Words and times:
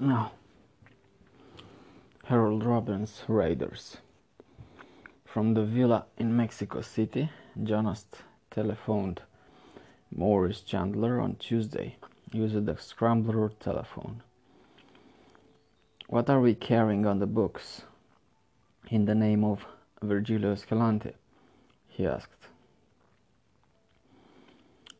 Now, 0.00 0.32
Harold 2.24 2.64
Robbins 2.64 3.22
Raiders. 3.28 3.98
From 5.24 5.54
the 5.54 5.62
villa 5.64 6.06
in 6.18 6.36
Mexico 6.36 6.80
City, 6.80 7.30
Jonas 7.62 8.04
telephoned 8.50 9.22
Morris 10.10 10.62
Chandler 10.62 11.20
on 11.20 11.36
Tuesday 11.36 11.96
using 12.32 12.64
the 12.64 12.76
scrambler 12.76 13.50
telephone. 13.60 14.24
What 16.08 16.28
are 16.28 16.40
we 16.40 16.56
carrying 16.56 17.06
on 17.06 17.20
the 17.20 17.28
books? 17.28 17.82
In 18.90 19.04
the 19.04 19.14
name 19.14 19.44
of 19.44 19.64
Virgilio 20.02 20.50
Escalante? 20.52 21.12
he 21.86 22.04
asked. 22.04 22.48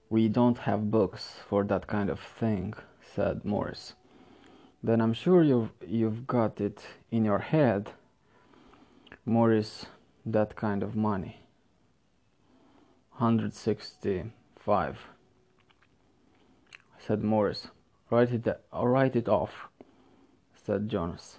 We 0.08 0.28
don't 0.28 0.58
have 0.58 0.92
books 0.92 1.34
for 1.48 1.64
that 1.64 1.88
kind 1.88 2.08
of 2.08 2.20
thing, 2.20 2.74
said 3.02 3.44
Morris. 3.44 3.94
Then 4.84 5.00
I'm 5.00 5.14
sure 5.14 5.42
you've, 5.42 5.70
you've 5.86 6.26
got 6.26 6.60
it 6.60 6.82
in 7.10 7.24
your 7.24 7.38
head, 7.38 7.92
Morris, 9.24 9.86
that 10.26 10.56
kind 10.56 10.82
of 10.82 10.94
money. 10.94 11.38
165, 13.16 14.98
said 16.98 17.24
Morris. 17.24 17.68
Write 18.10 18.32
it, 18.32 18.46
write 18.74 19.16
it 19.16 19.26
off, 19.26 19.68
said 20.54 20.90
Jonas. 20.90 21.38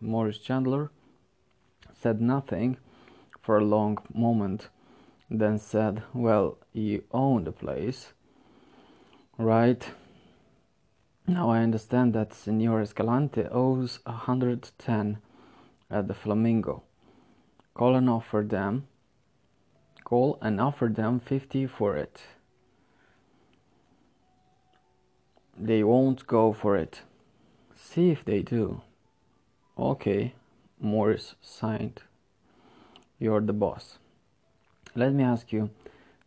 Morris 0.00 0.38
Chandler 0.38 0.92
said 2.00 2.20
nothing 2.20 2.76
for 3.42 3.58
a 3.58 3.64
long 3.64 3.98
moment, 4.14 4.68
then 5.28 5.58
said, 5.58 6.04
Well, 6.12 6.58
you 6.72 7.02
own 7.10 7.42
the 7.42 7.50
place, 7.50 8.12
right? 9.36 9.84
Now 11.26 11.50
I 11.50 11.60
understand 11.60 12.12
that 12.14 12.34
Senor 12.34 12.82
Escalante 12.82 13.44
owes 13.50 14.00
a 14.04 14.12
hundred 14.12 14.70
ten 14.78 15.18
at 15.90 16.06
the 16.06 16.14
Flamingo. 16.14 16.82
Call 17.74 17.94
and 17.94 18.08
offer 18.10 18.44
them 18.46 18.86
call 20.04 20.38
and 20.42 20.60
offer 20.60 20.88
them 20.88 21.18
fifty 21.18 21.66
for 21.66 21.96
it. 21.96 22.20
They 25.58 25.82
won't 25.82 26.26
go 26.26 26.52
for 26.52 26.76
it. 26.76 27.02
See 27.74 28.10
if 28.10 28.24
they 28.24 28.42
do. 28.42 28.82
Okay, 29.78 30.34
Morris 30.78 31.34
signed. 31.40 32.02
You're 33.18 33.40
the 33.40 33.52
boss. 33.52 33.98
Let 34.94 35.12
me 35.12 35.24
ask 35.24 35.52
you 35.52 35.70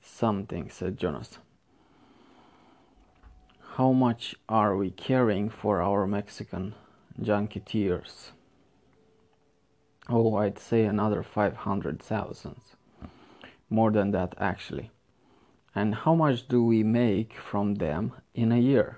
something, 0.02 0.70
said 0.70 0.98
Jonas. 0.98 1.38
How 3.78 3.92
much 3.92 4.34
are 4.50 4.76
we 4.76 4.90
caring 4.90 5.52
for 5.52 5.84
our 5.84 6.08
Mexican 6.08 6.74
junketeers? 7.22 8.32
Oh, 10.10 10.34
I'd 10.38 10.58
say 10.58 10.86
another 10.86 11.22
500,000. 11.22 12.56
More 13.70 13.92
than 13.92 14.10
that, 14.14 14.34
actually. 14.40 14.90
And 15.76 15.94
how 15.94 16.16
much 16.16 16.48
do 16.48 16.64
we 16.64 16.82
make 16.82 17.36
from 17.36 17.76
them 17.76 18.14
in 18.34 18.52
a 18.52 18.58
year? 18.58 18.98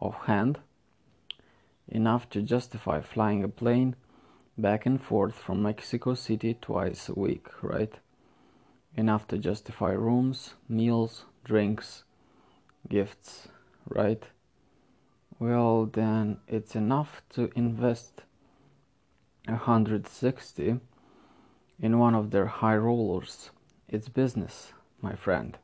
Offhand, 0.00 0.60
enough 1.88 2.30
to 2.30 2.42
justify 2.42 3.00
flying 3.00 3.42
a 3.42 3.48
plane 3.48 3.96
back 4.56 4.86
and 4.86 5.02
forth 5.02 5.34
from 5.34 5.60
Mexico 5.60 6.14
City 6.14 6.54
twice 6.54 7.08
a 7.08 7.18
week, 7.18 7.48
right? 7.62 7.94
Enough 8.94 9.26
to 9.26 9.38
justify 9.38 9.90
rooms, 9.90 10.54
meals, 10.68 11.24
drinks, 11.42 12.04
gifts, 12.88 13.48
right? 13.88 14.22
Well, 15.38 15.86
then 15.86 16.38
it's 16.46 16.74
enough 16.74 17.22
to 17.30 17.50
invest 17.56 18.22
160 19.46 20.80
in 21.80 21.98
one 21.98 22.14
of 22.14 22.30
their 22.30 22.46
high 22.46 22.76
rollers. 22.76 23.50
It's 23.88 24.08
business, 24.08 24.72
my 25.00 25.14
friend. 25.14 25.56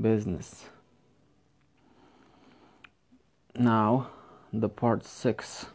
Business. 0.00 0.66
Now, 3.56 4.10
the 4.52 4.68
part 4.68 5.04
6, 5.04 5.66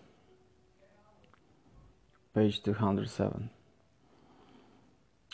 page 2.34 2.64
207. 2.64 3.50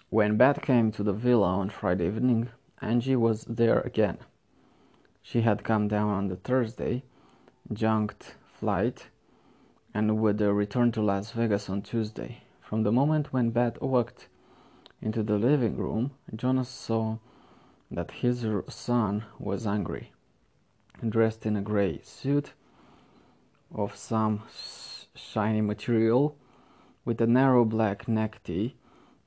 When 0.10 0.38
Bat 0.38 0.62
came 0.62 0.92
to 0.92 1.04
the 1.04 1.14
villa 1.14 1.48
on 1.48 1.70
Friday 1.70 2.08
evening, 2.08 2.50
Angie 2.82 3.16
was 3.16 3.44
there 3.46 3.80
again. 3.82 4.18
She 5.28 5.42
had 5.42 5.64
come 5.64 5.88
down 5.88 6.12
on 6.12 6.28
the 6.28 6.36
Thursday, 6.36 7.02
junked 7.74 8.36
flight, 8.60 9.08
and 9.92 10.20
would 10.20 10.40
uh, 10.40 10.54
return 10.54 10.92
to 10.92 11.02
Las 11.02 11.32
Vegas 11.32 11.68
on 11.68 11.82
Tuesday. 11.82 12.44
From 12.62 12.84
the 12.84 12.92
moment 12.92 13.34
when 13.34 13.50
Beth 13.50 13.82
walked 13.82 14.28
into 15.02 15.24
the 15.24 15.40
living 15.40 15.78
room, 15.78 16.12
Jonas 16.36 16.70
saw 16.70 17.18
that 17.90 18.12
his 18.12 18.46
son 18.70 19.26
was 19.40 19.66
angry. 19.66 20.12
Dressed 21.10 21.48
in 21.48 21.58
a 21.58 21.62
gray 21.62 22.02
suit 22.04 22.54
of 23.74 23.96
some 23.96 24.44
shiny 25.16 25.62
material 25.62 26.38
with 27.04 27.20
a 27.20 27.26
narrow 27.26 27.66
black 27.66 28.08
necktie, 28.08 28.74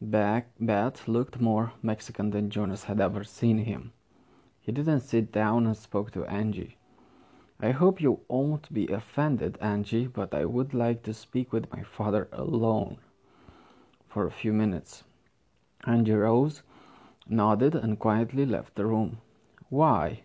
Beth 0.01 1.09
looked 1.09 1.41
more 1.41 1.73
Mexican 1.83 2.31
than 2.31 2.51
Jonas 2.51 2.85
had 2.85 3.01
ever 3.01 3.25
seen 3.25 3.59
him. 3.59 3.93
He 4.69 4.73
didn't 4.73 5.01
sit 5.01 5.33
down 5.33 5.65
and 5.65 5.75
spoke 5.75 6.11
to 6.11 6.27
Angie. 6.27 6.77
I 7.59 7.71
hope 7.71 8.03
you 8.03 8.21
won't 8.29 8.71
be 8.71 8.87
offended, 8.89 9.57
Angie, 9.63 10.07
but 10.07 10.35
I 10.35 10.45
would 10.45 10.75
like 10.75 11.03
to 11.05 11.15
speak 11.15 11.55
with 11.55 11.73
my 11.73 11.83
father 11.83 12.29
alone 12.33 12.99
for 14.11 14.27
a 14.27 14.31
few 14.31 14.53
minutes. 14.53 15.05
Angie 15.87 16.13
rose, 16.13 16.61
nodded, 17.27 17.75
and 17.75 17.99
quietly 17.99 18.45
left 18.45 18.75
the 18.75 18.85
room. 18.85 19.23
Why? 19.71 20.25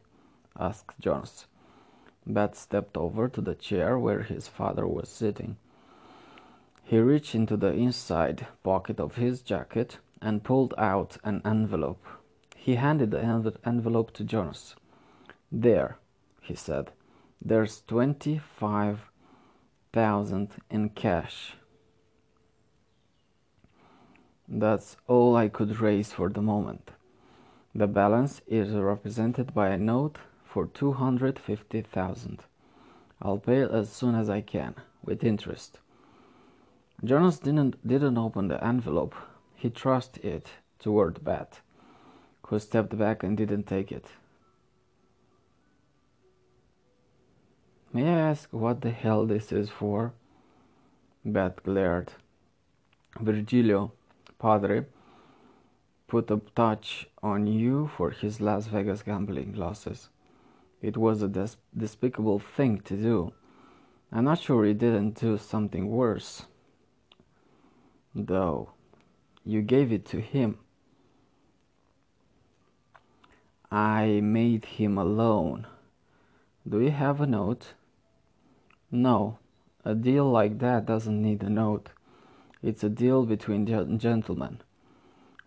asked 0.60 1.00
Jonas. 1.00 1.46
Bat 2.28 2.58
stepped 2.58 2.98
over 2.98 3.30
to 3.30 3.40
the 3.40 3.56
chair 3.56 3.98
where 3.98 4.24
his 4.24 4.50
father 4.50 4.86
was 4.86 5.08
sitting. 5.08 5.56
He 6.84 7.00
reached 7.00 7.34
into 7.34 7.56
the 7.56 7.72
inside 7.72 8.48
pocket 8.62 9.00
of 9.00 9.16
his 9.16 9.42
jacket 9.42 10.00
and 10.22 10.44
pulled 10.44 10.74
out 10.78 11.16
an 11.24 11.42
envelope. 11.46 12.06
He 12.64 12.76
handed 12.76 13.12
the 13.12 13.20
envelope 13.66 14.14
to 14.14 14.24
Jonas. 14.24 14.76
There, 15.52 15.98
he 16.40 16.56
said, 16.56 16.94
there's 17.44 17.84
25,000 17.88 20.50
in 20.70 20.90
cash. 20.92 21.56
That's 24.48 24.96
all 25.10 25.36
I 25.36 25.50
could 25.50 25.82
raise 25.82 26.14
for 26.14 26.30
the 26.30 26.42
moment. 26.42 26.92
The 27.76 27.88
balance 27.88 28.40
is 28.48 28.72
represented 28.72 29.54
by 29.54 29.68
a 29.68 29.78
note 29.78 30.20
for 30.46 30.68
250,000. 30.68 32.46
I'll 33.22 33.40
pay 33.40 33.58
it 33.58 33.72
as 33.72 33.92
soon 33.92 34.16
as 34.16 34.30
I 34.30 34.40
can, 34.40 34.76
with 35.04 35.26
interest. 35.26 35.80
Jonas 37.04 37.40
didn't, 37.40 37.86
didn't 37.86 38.18
open 38.18 38.48
the 38.48 38.64
envelope. 38.64 39.16
He 39.54 39.68
thrust 39.68 40.18
it 40.20 40.52
toward 40.80 41.26
Beth 41.26 41.60
who 42.48 42.60
stepped 42.60 42.98
back 42.98 43.24
and 43.24 43.38
didn't 43.38 43.64
take 43.64 43.92
it. 43.92 44.06
May 47.92 48.10
I 48.10 48.20
ask 48.20 48.50
what 48.52 48.82
the 48.82 48.92
hell 48.92 49.26
this 49.26 49.52
is 49.52 49.70
for? 49.70 50.14
Beth 51.24 51.64
glared. 51.64 52.14
Virgilio, 53.20 53.92
Padre, 54.40 54.86
put 56.08 56.32
a 56.32 56.42
touch 56.56 57.08
on 57.22 57.48
you 57.48 57.90
for 57.96 58.10
his 58.10 58.42
Las 58.42 58.68
Vegas 58.68 59.04
gambling 59.04 59.54
losses. 59.54 60.10
It 60.82 60.98
was 60.98 61.22
a 61.22 61.28
des- 61.28 61.58
despicable 61.78 62.40
thing 62.40 62.82
to 62.82 62.98
do. 62.98 63.34
I'm 64.12 64.26
not 64.26 64.40
sure 64.40 64.66
he 64.66 64.74
didn't 64.74 65.20
do 65.20 65.38
something 65.38 65.88
worse. 65.88 66.46
Though, 68.14 68.74
you 69.46 69.62
gave 69.62 69.92
it 69.92 70.06
to 70.08 70.20
him. 70.20 70.58
I 73.74 74.20
made 74.22 74.66
him 74.66 75.00
a 75.00 75.04
loan. 75.04 75.66
Do 76.70 76.80
you 76.80 76.92
have 76.92 77.20
a 77.20 77.26
note? 77.26 77.74
No, 78.92 79.40
a 79.84 79.96
deal 79.96 80.30
like 80.30 80.60
that 80.60 80.86
doesn't 80.86 81.20
need 81.20 81.42
a 81.42 81.50
note. 81.50 81.90
It's 82.62 82.84
a 82.84 82.90
deal 82.90 83.26
between 83.26 83.66
gentlemen. 83.98 84.62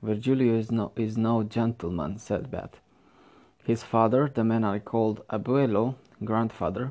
Virgilio 0.03 0.55
is 0.59 0.73
no, 0.73 0.91
is 0.97 1.17
no 1.17 1.45
gentleman, 1.45 2.19
said 2.19 2.51
Beth. 2.51 2.81
His 3.63 3.85
father, 3.85 4.29
the 4.35 4.43
man 4.43 4.65
I 4.65 4.81
called 4.81 5.25
abuelo, 5.29 5.95
grandfather, 6.25 6.91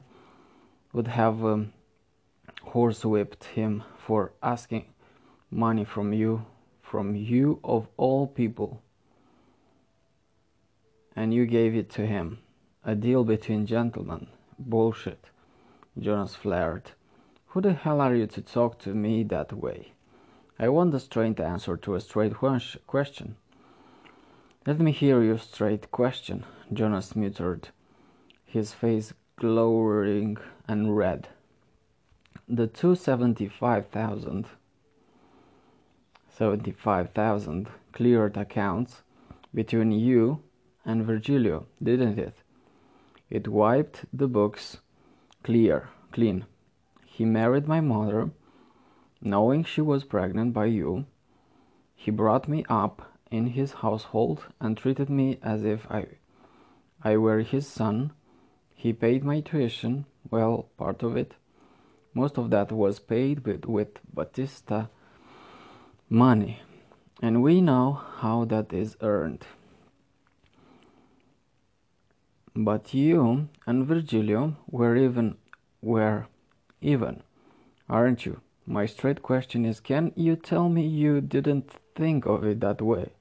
would 0.93 1.07
have 1.07 1.43
um, 1.43 1.73
horsewhipped 2.67 3.43
him 3.43 3.83
for 3.97 4.31
asking 4.41 4.85
money 5.51 5.83
from 5.83 6.13
you, 6.13 6.45
from 6.81 7.13
you 7.13 7.59
of 7.61 7.89
all 7.97 8.25
people 8.25 8.81
and 11.15 11.33
you 11.33 11.45
gave 11.45 11.75
it 11.75 11.89
to 11.91 12.05
him. 12.05 12.39
A 12.83 12.95
deal 12.95 13.23
between 13.23 13.65
gentlemen. 13.65 14.27
Bullshit. 14.59 15.29
Jonas 15.97 16.35
flared. 16.35 16.91
Who 17.47 17.61
the 17.61 17.73
hell 17.73 18.01
are 18.01 18.13
you 18.13 18.27
to 18.27 18.41
talk 18.41 18.79
to 18.79 18.93
me 18.93 19.23
that 19.23 19.53
way? 19.53 19.93
I 20.59 20.69
want 20.69 20.93
a 20.93 20.99
straight 20.99 21.39
answer 21.39 21.77
to 21.77 21.95
a 21.95 22.01
straight 22.01 22.33
question. 22.87 23.35
Let 24.65 24.79
me 24.79 24.91
hear 24.91 25.21
your 25.21 25.37
straight 25.37 25.91
question, 25.91 26.43
Jonas 26.73 27.15
muttered, 27.15 27.69
his 28.45 28.73
face 28.73 29.13
glowering 29.37 30.37
and 30.67 30.97
red. 30.97 31.27
The 32.47 32.67
two 32.67 32.95
seventy-five 32.95 33.87
thousand, 33.87 34.47
seventy-five 36.29 37.11
thousand 37.11 37.67
cleared 37.91 38.37
accounts 38.37 39.03
between 39.53 39.91
you 39.91 40.41
and 40.85 41.05
Virgilio, 41.05 41.65
didn't 41.81 42.19
it? 42.19 42.35
It 43.29 43.47
wiped 43.47 44.05
the 44.13 44.27
books 44.27 44.77
clear, 45.43 45.89
clean. 46.11 46.45
He 47.05 47.25
married 47.25 47.67
my 47.67 47.81
mother, 47.81 48.29
knowing 49.21 49.63
she 49.63 49.81
was 49.81 50.03
pregnant 50.03 50.53
by 50.53 50.65
you. 50.65 51.05
He 51.95 52.11
brought 52.11 52.47
me 52.47 52.65
up 52.69 53.13
in 53.31 53.47
his 53.47 53.73
household 53.73 54.45
and 54.59 54.77
treated 54.77 55.09
me 55.09 55.39
as 55.41 55.63
if 55.63 55.89
I, 55.89 56.05
I 57.03 57.17
were 57.17 57.39
his 57.39 57.67
son. 57.67 58.11
He 58.73 58.93
paid 58.93 59.23
my 59.23 59.39
tuition, 59.39 60.05
well, 60.29 60.69
part 60.77 61.01
of 61.01 61.17
it. 61.17 61.33
Most 62.13 62.37
of 62.37 62.49
that 62.51 62.71
was 62.71 62.99
paid 62.99 63.45
with, 63.45 63.65
with 63.65 63.89
Batista 64.13 64.87
money, 66.09 66.61
and 67.21 67.41
we 67.41 67.61
know 67.61 67.93
how 68.17 68.45
that 68.45 68.71
is 68.71 68.95
earned. 69.01 69.45
But 72.55 72.93
you 72.93 73.49
and 73.67 73.85
Virgilio 73.85 74.55
were 74.69 74.95
even 74.95 75.35
were 75.81 76.27
even, 76.81 77.21
aren't 77.89 78.25
you? 78.25 78.39
My 78.65 78.85
straight 78.85 79.21
question 79.21 79.65
is 79.65 79.81
can 79.81 80.13
you 80.15 80.37
tell 80.37 80.69
me 80.69 80.87
you 80.87 81.19
didn't 81.19 81.69
think 81.95 82.25
of 82.25 82.45
it 82.45 82.61
that 82.61 82.81
way? 82.81 83.11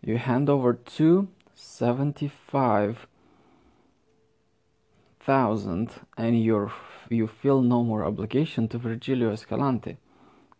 You 0.00 0.18
hand 0.18 0.48
over 0.48 0.72
two 0.72 1.28
seventy-five 1.54 3.08
thousand 5.18 5.90
and 6.16 6.40
you're 6.40 6.72
you 7.10 7.26
feel 7.26 7.60
no 7.60 7.82
more 7.82 8.04
obligation 8.04 8.68
to 8.68 8.78
Virgilio 8.78 9.32
Escalante. 9.32 9.96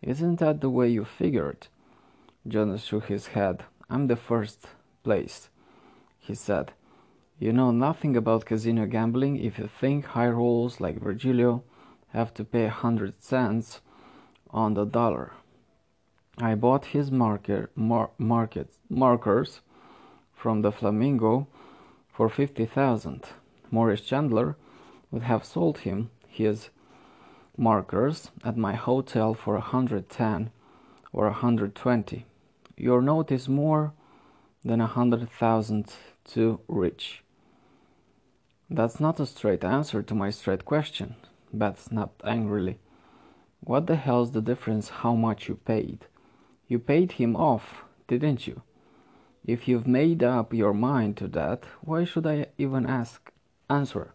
Isn't 0.02 0.40
that 0.40 0.60
the 0.60 0.70
way 0.70 0.88
you 0.88 1.04
figured? 1.04 1.68
Jonas 2.46 2.82
shook 2.82 3.06
his 3.06 3.28
head. 3.28 3.64
I'm 3.88 4.08
the 4.08 4.16
first 4.16 4.66
place, 5.04 5.48
he 6.18 6.34
said. 6.34 6.72
You 7.40 7.52
know 7.52 7.70
nothing 7.70 8.16
about 8.16 8.46
casino 8.46 8.86
gambling 8.86 9.36
if 9.36 9.58
you 9.58 9.68
think 9.68 10.06
high 10.06 10.28
rollers 10.28 10.80
like 10.80 11.00
Virgilio 11.00 11.62
have 12.08 12.34
to 12.34 12.44
pay 12.44 12.64
a 12.64 12.70
hundred 12.70 13.22
cents 13.22 13.80
on 14.50 14.74
the 14.74 14.84
dollar. 14.84 15.34
I 16.38 16.56
bought 16.56 16.86
his 16.86 17.12
marker, 17.12 17.70
mar, 17.76 18.10
market, 18.18 18.74
markers 18.88 19.60
from 20.34 20.62
the 20.62 20.72
Flamingo 20.72 21.46
for 22.12 22.28
fifty 22.28 22.66
thousand. 22.66 23.26
Morris 23.70 24.00
Chandler 24.00 24.56
would 25.12 25.22
have 25.22 25.44
sold 25.44 25.78
him 25.78 26.10
his 26.26 26.70
markers 27.56 28.32
at 28.44 28.56
my 28.56 28.74
hotel 28.74 29.32
for 29.32 29.54
a 29.54 29.60
hundred 29.60 30.08
ten 30.08 30.50
or 31.12 31.28
a 31.28 31.32
hundred 31.32 31.76
twenty. 31.76 32.26
Your 32.76 33.00
note 33.00 33.30
is 33.30 33.48
more 33.48 33.92
than 34.64 34.80
a 34.80 34.88
hundred 34.88 35.30
thousand 35.30 35.92
too 36.24 36.58
rich. 36.66 37.22
That's 38.70 39.00
not 39.00 39.18
a 39.18 39.24
straight 39.24 39.64
answer 39.64 40.02
to 40.02 40.14
my 40.14 40.28
straight 40.30 40.64
question. 40.66 41.16
Beth 41.52 41.80
snapped 41.80 42.22
angrily. 42.24 42.78
What 43.60 43.86
the 43.86 43.96
hell's 43.96 44.32
the 44.32 44.42
difference 44.42 44.88
how 44.90 45.14
much 45.14 45.48
you 45.48 45.54
paid? 45.54 46.04
You 46.66 46.78
paid 46.78 47.12
him 47.12 47.34
off, 47.34 47.84
didn't 48.06 48.46
you? 48.46 48.62
If 49.46 49.66
you've 49.66 49.86
made 49.86 50.22
up 50.22 50.52
your 50.52 50.74
mind 50.74 51.16
to 51.16 51.28
that, 51.28 51.64
why 51.80 52.04
should 52.04 52.26
I 52.26 52.46
even 52.58 52.84
ask 52.84 53.32
answer? 53.70 54.12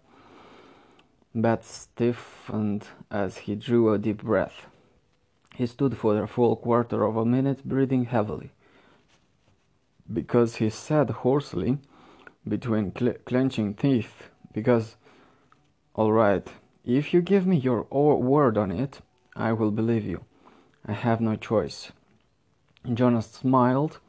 Beth 1.33 1.65
stiffened 1.65 2.89
as 3.09 3.37
he 3.39 3.55
drew 3.55 3.91
a 3.91 3.97
deep 3.97 4.21
breath. 4.21 4.67
He 5.55 5.65
stood 5.65 5.97
for 5.97 6.21
a 6.21 6.27
full 6.27 6.55
quarter 6.55 7.03
of 7.03 7.17
a 7.17 7.25
minute, 7.25 7.67
breathing 7.67 8.05
heavily. 8.05 8.51
Because 10.11 10.57
he 10.57 10.69
said 10.69 11.09
hoarsely, 11.09 11.79
between 12.47 12.93
cl- 12.95 13.15
clenching 13.25 13.73
teeth, 13.73 14.29
because, 14.53 14.95
all 15.95 16.11
right, 16.11 16.47
if 16.85 17.13
you 17.13 17.21
give 17.21 17.45
me 17.45 17.57
your 17.57 17.83
word 17.83 18.57
on 18.57 18.71
it, 18.71 19.01
I 19.35 19.51
will 19.53 19.71
believe 19.71 20.05
you. 20.05 20.23
I 20.85 20.93
have 20.93 21.21
no 21.21 21.35
choice. 21.35 21.91
Jonas 22.93 23.27
smiled, 23.27 23.99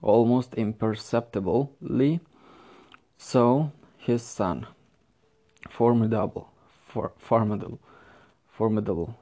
almost 0.00 0.54
imperceptibly. 0.54 2.20
So, 3.18 3.72
his 3.98 4.22
son. 4.22 4.66
Formidable. 5.70 6.50
For, 6.88 7.12
formidable. 7.18 7.80
Formidable. 8.48 9.18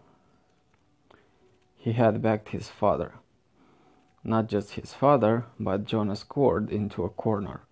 He 1.76 1.92
had 1.92 2.20
backed 2.20 2.50
his 2.50 2.68
father. 2.68 3.14
Not 4.22 4.48
just 4.48 4.72
his 4.72 4.92
father, 4.92 5.46
but 5.58 5.86
Jonas 5.86 6.22
Cord 6.22 6.70
into 6.70 7.04
a 7.04 7.08
corner. 7.10 7.62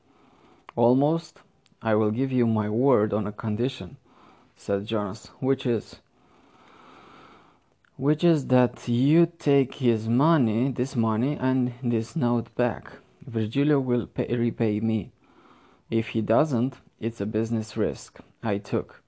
Almost, 0.74 1.40
I 1.82 1.94
will 1.94 2.10
give 2.10 2.30
you 2.32 2.46
my 2.46 2.68
word 2.68 3.12
on 3.12 3.26
a 3.26 3.32
condition 3.32 3.96
said 4.60 4.86
Jonas, 4.86 5.30
which 5.40 5.64
is 5.64 5.96
which 7.96 8.22
is 8.24 8.46
that 8.46 8.88
you 8.88 9.26
take 9.38 9.74
his 9.74 10.08
money, 10.08 10.70
this 10.70 10.96
money, 10.96 11.36
and 11.38 11.74
this 11.82 12.16
note 12.16 12.54
back. 12.54 12.92
Virgilio 13.26 13.78
will 13.78 14.06
pay, 14.06 14.34
repay 14.34 14.80
me. 14.80 15.12
If 15.90 16.08
he 16.08 16.22
doesn't, 16.22 16.76
it's 16.98 17.20
a 17.20 17.26
business 17.26 17.76
risk 17.76 18.20
I 18.42 18.56
took, 18.56 19.02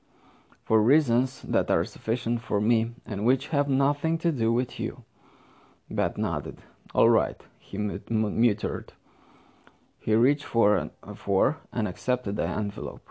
for 0.64 0.82
reasons 0.82 1.42
that 1.42 1.70
are 1.70 1.84
sufficient 1.84 2.42
for 2.42 2.60
me 2.60 2.92
and 3.06 3.24
which 3.24 3.48
have 3.48 3.68
nothing 3.68 4.18
to 4.18 4.32
do 4.32 4.52
with 4.52 4.78
you. 4.78 5.04
Bat 5.90 6.18
nodded. 6.18 6.58
All 6.94 7.08
right, 7.08 7.40
he 7.58 7.78
muttered. 7.78 8.92
He 10.02 10.16
reached 10.16 10.44
for, 10.44 10.76
an, 10.76 10.90
for 11.14 11.58
and 11.72 11.86
accepted 11.86 12.34
the 12.34 12.46
envelope. 12.46 13.08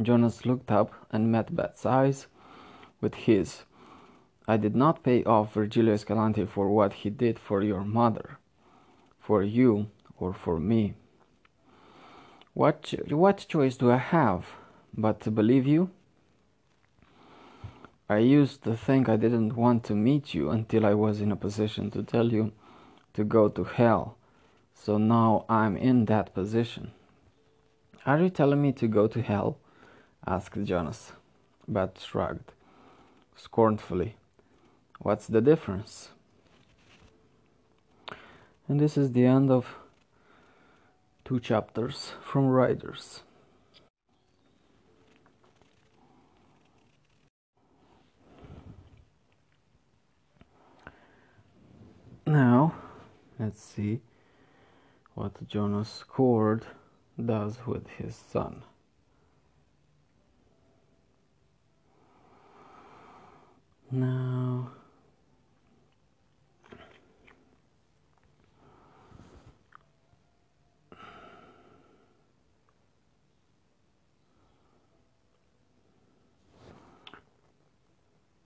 Jonas 0.00 0.46
looked 0.46 0.70
up 0.70 0.92
and 1.10 1.32
met 1.32 1.56
Beth's 1.56 1.84
eyes 1.84 2.28
with 3.00 3.16
his. 3.16 3.64
I 4.46 4.58
did 4.58 4.76
not 4.76 5.02
pay 5.02 5.24
off 5.24 5.54
Virgilio 5.54 5.94
Escalante 5.94 6.46
for 6.46 6.70
what 6.70 6.92
he 6.92 7.10
did 7.10 7.36
for 7.36 7.64
your 7.64 7.82
mother, 7.82 8.38
for 9.18 9.42
you, 9.42 9.88
or 10.20 10.32
for 10.32 10.60
me. 10.60 10.94
What, 12.54 12.94
what 13.10 13.46
choice 13.48 13.76
do 13.76 13.90
I 13.90 13.96
have 13.96 14.46
but 14.96 15.20
to 15.22 15.32
believe 15.32 15.66
you? 15.66 15.90
I 18.08 18.18
used 18.18 18.62
to 18.62 18.76
think 18.76 19.08
I 19.08 19.16
didn't 19.16 19.56
want 19.56 19.82
to 19.84 19.94
meet 19.96 20.32
you 20.32 20.50
until 20.50 20.86
I 20.86 20.94
was 20.94 21.20
in 21.20 21.32
a 21.32 21.36
position 21.36 21.90
to 21.90 22.04
tell 22.04 22.32
you 22.32 22.52
to 23.14 23.24
go 23.24 23.48
to 23.48 23.64
hell. 23.64 24.17
So 24.80 24.96
now 24.96 25.44
I'm 25.48 25.76
in 25.76 26.04
that 26.04 26.32
position. 26.32 26.92
Are 28.06 28.20
you 28.20 28.30
telling 28.30 28.62
me 28.62 28.72
to 28.72 28.86
go 28.86 29.08
to 29.08 29.20
hell? 29.20 29.58
asked 30.24 30.62
Jonas. 30.62 31.12
but 31.66 31.98
shrugged 32.00 32.52
scornfully. 33.36 34.14
What's 35.00 35.26
the 35.26 35.40
difference? 35.40 36.10
And 38.68 38.78
this 38.80 38.96
is 38.96 39.12
the 39.12 39.26
end 39.26 39.50
of 39.50 39.66
two 41.24 41.40
chapters 41.40 42.12
from 42.22 42.46
Riders. 42.46 43.22
Now, 52.24 52.74
let's 53.38 53.60
see 53.60 54.00
what 55.18 55.48
Jonas 55.48 56.04
Cord 56.06 56.64
does 57.18 57.58
with 57.66 57.88
his 57.88 58.14
son. 58.14 58.62
Now, 63.90 64.70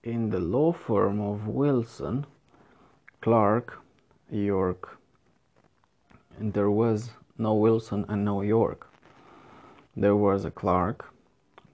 in 0.03 0.31
the 0.31 0.39
law 0.39 0.71
firm 0.73 1.21
of 1.21 1.45
Wilson, 1.45 2.25
Clark, 3.21 3.79
York, 4.31 4.97
and 6.39 6.53
there 6.53 6.71
was 6.71 7.11
no 7.37 7.53
Wilson 7.53 8.05
and 8.09 8.25
no 8.25 8.41
York. 8.41 8.89
There 9.95 10.15
was 10.15 10.45
a 10.45 10.51
Clark, 10.51 11.13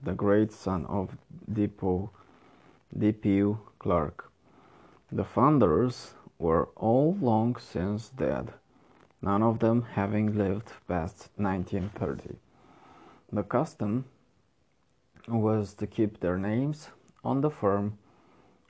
the 0.04 0.14
great 0.14 0.52
son 0.52 0.86
of 0.86 1.18
D.P.U. 1.52 3.60
Clark. 3.80 4.32
The 5.12 5.24
founders 5.24 6.14
were 6.38 6.70
all 6.76 7.18
long 7.22 7.56
since 7.56 8.10
dead, 8.10 8.54
none 9.22 9.44
of 9.44 9.60
them 9.60 9.84
having 9.94 10.38
lived 10.38 10.72
past 10.88 11.30
1930. 11.38 12.38
The 13.32 13.44
custom 13.44 14.06
was 15.28 15.74
to 15.76 15.88
keep 15.88 16.20
their 16.20 16.38
names 16.38 16.90
on 17.24 17.42
the 17.42 17.50
firm 17.50 17.98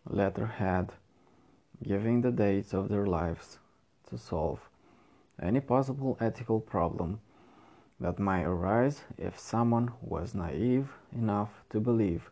letterhead, 0.08 0.92
giving 1.84 2.22
the 2.22 2.32
dates 2.32 2.74
of 2.74 2.90
their 2.90 3.06
lives 3.06 3.60
to 4.10 4.18
solve 4.18 4.69
any 5.42 5.60
possible 5.60 6.18
ethical 6.20 6.60
problem 6.60 7.20
that 8.00 8.20
might 8.20 8.44
arise 8.44 9.02
if 9.18 9.38
someone 9.38 9.92
was 10.02 10.34
naive 10.34 10.90
enough 11.12 11.50
to 11.70 11.80
believe 11.80 12.32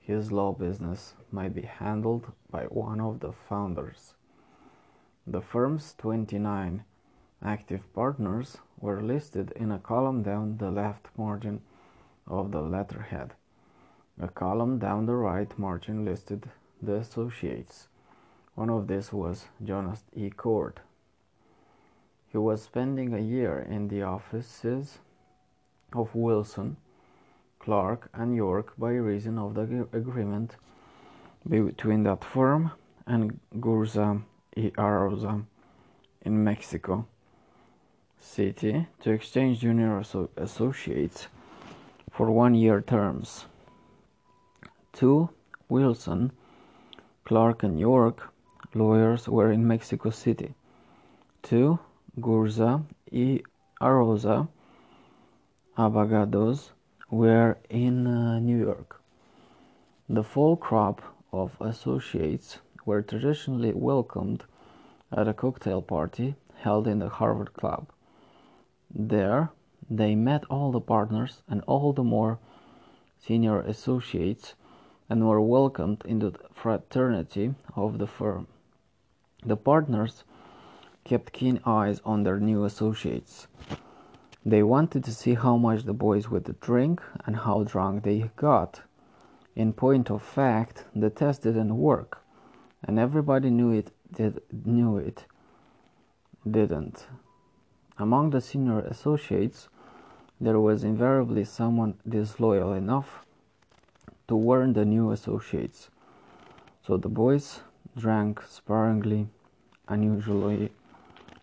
his 0.00 0.30
law 0.30 0.52
business 0.52 1.14
might 1.30 1.54
be 1.54 1.62
handled 1.62 2.32
by 2.50 2.64
one 2.64 3.00
of 3.00 3.20
the 3.20 3.32
founders. 3.32 4.14
The 5.26 5.40
firm's 5.40 5.94
29 5.98 6.84
active 7.42 7.92
partners 7.94 8.58
were 8.78 9.02
listed 9.02 9.52
in 9.56 9.72
a 9.72 9.78
column 9.78 10.22
down 10.22 10.58
the 10.58 10.70
left 10.70 11.08
margin 11.16 11.62
of 12.26 12.52
the 12.52 12.60
letterhead. 12.60 13.32
A 14.20 14.28
column 14.28 14.78
down 14.78 15.06
the 15.06 15.16
right 15.16 15.58
margin 15.58 16.04
listed 16.04 16.50
the 16.82 16.96
associates. 16.96 17.88
One 18.54 18.70
of 18.70 18.86
these 18.86 19.12
was 19.12 19.46
Jonas 19.62 20.04
E. 20.14 20.30
Cord. 20.30 20.80
He 22.34 22.38
was 22.38 22.64
spending 22.64 23.14
a 23.14 23.20
year 23.20 23.60
in 23.60 23.86
the 23.86 24.02
offices 24.02 24.98
of 25.92 26.12
Wilson, 26.16 26.76
Clark, 27.60 28.10
and 28.12 28.34
York 28.34 28.72
by 28.76 28.94
reason 28.94 29.38
of 29.38 29.54
the 29.54 29.86
agreement 29.92 30.56
between 31.48 32.02
that 32.02 32.24
firm 32.24 32.72
and 33.06 33.38
Gurza 33.60 34.20
y 34.56 34.72
Arroza 34.76 35.44
in 36.22 36.42
Mexico 36.42 37.06
City 38.18 38.88
to 39.02 39.12
exchange 39.12 39.60
junior 39.60 40.02
associates 40.36 41.28
for 42.10 42.32
one 42.32 42.56
year 42.56 42.80
terms. 42.80 43.44
Two, 44.92 45.30
Wilson, 45.68 46.32
Clark, 47.24 47.62
and 47.62 47.78
York 47.78 48.32
lawyers 48.74 49.28
were 49.28 49.52
in 49.52 49.68
Mexico 49.68 50.10
City. 50.10 50.56
Two, 51.40 51.78
Gurza 52.20 52.84
y 53.10 53.42
Arroza 53.80 54.46
Abogados 55.76 56.70
were 57.10 57.58
in 57.68 58.06
uh, 58.06 58.38
New 58.38 58.56
York. 58.56 59.00
The 60.08 60.22
fall 60.22 60.56
crop 60.56 61.02
of 61.32 61.56
associates 61.60 62.58
were 62.86 63.02
traditionally 63.02 63.72
welcomed 63.72 64.44
at 65.10 65.26
a 65.26 65.34
cocktail 65.34 65.82
party 65.82 66.36
held 66.54 66.86
in 66.86 67.00
the 67.00 67.08
Harvard 67.08 67.52
Club. 67.52 67.88
There, 68.94 69.50
they 69.90 70.14
met 70.14 70.44
all 70.48 70.70
the 70.70 70.80
partners 70.80 71.42
and 71.48 71.62
all 71.66 71.92
the 71.92 72.04
more 72.04 72.38
senior 73.18 73.60
associates 73.60 74.54
and 75.08 75.26
were 75.26 75.40
welcomed 75.40 76.04
into 76.04 76.30
the 76.30 76.38
fraternity 76.52 77.56
of 77.74 77.98
the 77.98 78.06
firm. 78.06 78.46
The 79.44 79.56
partners 79.56 80.22
kept 81.04 81.32
keen 81.32 81.60
eyes 81.66 82.00
on 82.04 82.22
their 82.22 82.40
new 82.40 82.64
associates. 82.64 83.46
They 84.44 84.62
wanted 84.62 85.04
to 85.04 85.12
see 85.14 85.34
how 85.34 85.56
much 85.56 85.84
the 85.84 85.92
boys 85.92 86.28
would 86.28 86.60
drink 86.60 87.02
and 87.26 87.36
how 87.36 87.64
drunk 87.64 88.04
they 88.04 88.30
got. 88.36 88.82
In 89.54 89.72
point 89.72 90.10
of 90.10 90.22
fact, 90.22 90.84
the 90.94 91.10
test 91.10 91.42
didn't 91.42 91.78
work, 91.78 92.22
and 92.82 92.98
everybody 92.98 93.50
knew 93.50 93.70
it 93.70 93.90
did 94.12 94.40
knew 94.64 94.96
it 94.96 95.24
didn't. 96.50 97.06
Among 97.98 98.30
the 98.30 98.40
senior 98.40 98.80
associates, 98.80 99.68
there 100.40 100.58
was 100.58 100.84
invariably 100.84 101.44
someone 101.44 101.94
disloyal 102.08 102.72
enough 102.72 103.24
to 104.28 104.34
warn 104.34 104.72
the 104.72 104.84
new 104.84 105.10
associates. 105.10 105.90
So 106.86 106.96
the 106.96 107.08
boys 107.08 107.60
drank 107.96 108.42
sparingly, 108.42 109.28
unusually 109.88 110.70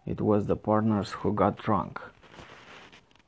it 0.06 0.20
was 0.20 0.48
the 0.48 0.56
partners 0.56 1.12
who 1.12 1.34
got 1.34 1.58
drunk. 1.58 2.00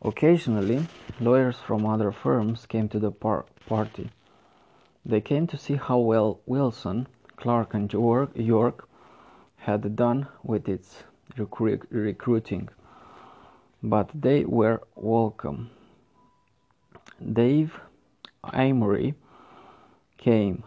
Occasionally, 0.01 0.87
lawyers 1.19 1.57
from 1.57 1.85
other 1.85 2.11
firms 2.11 2.65
came 2.65 2.89
to 2.89 2.99
the 2.99 3.11
par- 3.11 3.45
party. 3.67 4.09
They 5.05 5.21
came 5.21 5.47
to 5.47 5.57
see 5.57 5.75
how 5.75 5.99
well 5.99 6.41
Wilson, 6.45 7.07
Clark, 7.37 7.73
and 7.73 7.91
York 7.91 8.87
had 9.57 9.95
done 9.95 10.27
with 10.43 10.67
its 10.67 11.03
recru- 11.37 11.85
recruiting, 11.89 12.69
but 13.81 14.09
they 14.13 14.43
were 14.43 14.81
welcome. 14.95 15.69
Dave 17.21 17.79
Amory 18.43 19.15
came. 20.17 20.63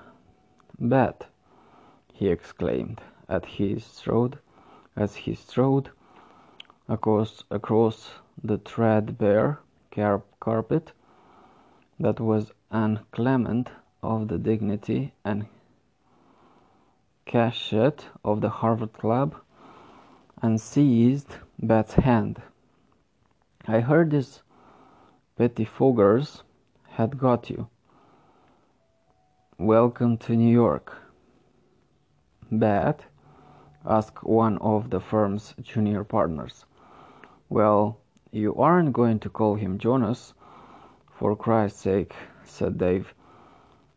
Bet, 0.78 1.26
he 2.12 2.28
exclaimed 2.28 3.00
at 3.28 3.44
his 3.46 3.84
strode, 3.84 4.38
as 4.94 5.16
he 5.16 5.34
strode 5.34 5.90
across, 6.88 7.42
across 7.50 8.10
the 8.42 8.58
threadbare 8.58 9.60
carpet 10.40 10.92
that 11.98 12.20
was 12.20 12.52
unclement 12.70 13.70
of 14.02 14.28
the 14.28 14.38
dignity 14.38 15.12
and 15.24 15.46
cachet 17.24 18.04
of 18.24 18.40
the 18.40 18.48
Harvard 18.48 18.92
Club 18.92 19.34
and 20.42 20.60
seized 20.60 21.36
Bet's 21.58 21.94
hand. 21.94 22.40
I 23.66 23.80
heard 23.80 24.10
these 24.10 24.42
pettifoggers 25.38 26.42
had 26.90 27.18
got 27.18 27.50
you. 27.50 27.68
Welcome 29.58 30.18
to 30.18 30.36
New 30.36 30.52
York. 30.52 30.94
Bet 32.52 33.00
asked 33.84 34.22
one 34.22 34.58
of 34.58 34.90
the 34.90 35.00
firm's 35.00 35.54
junior 35.62 36.04
partners. 36.04 36.64
Well, 37.48 37.98
you 38.32 38.54
aren't 38.56 38.92
going 38.92 39.20
to 39.20 39.30
call 39.30 39.54
him 39.54 39.78
Jonas, 39.78 40.34
for 41.14 41.36
Christ's 41.36 41.80
sake, 41.80 42.14
said 42.44 42.76
Dave. 42.76 43.14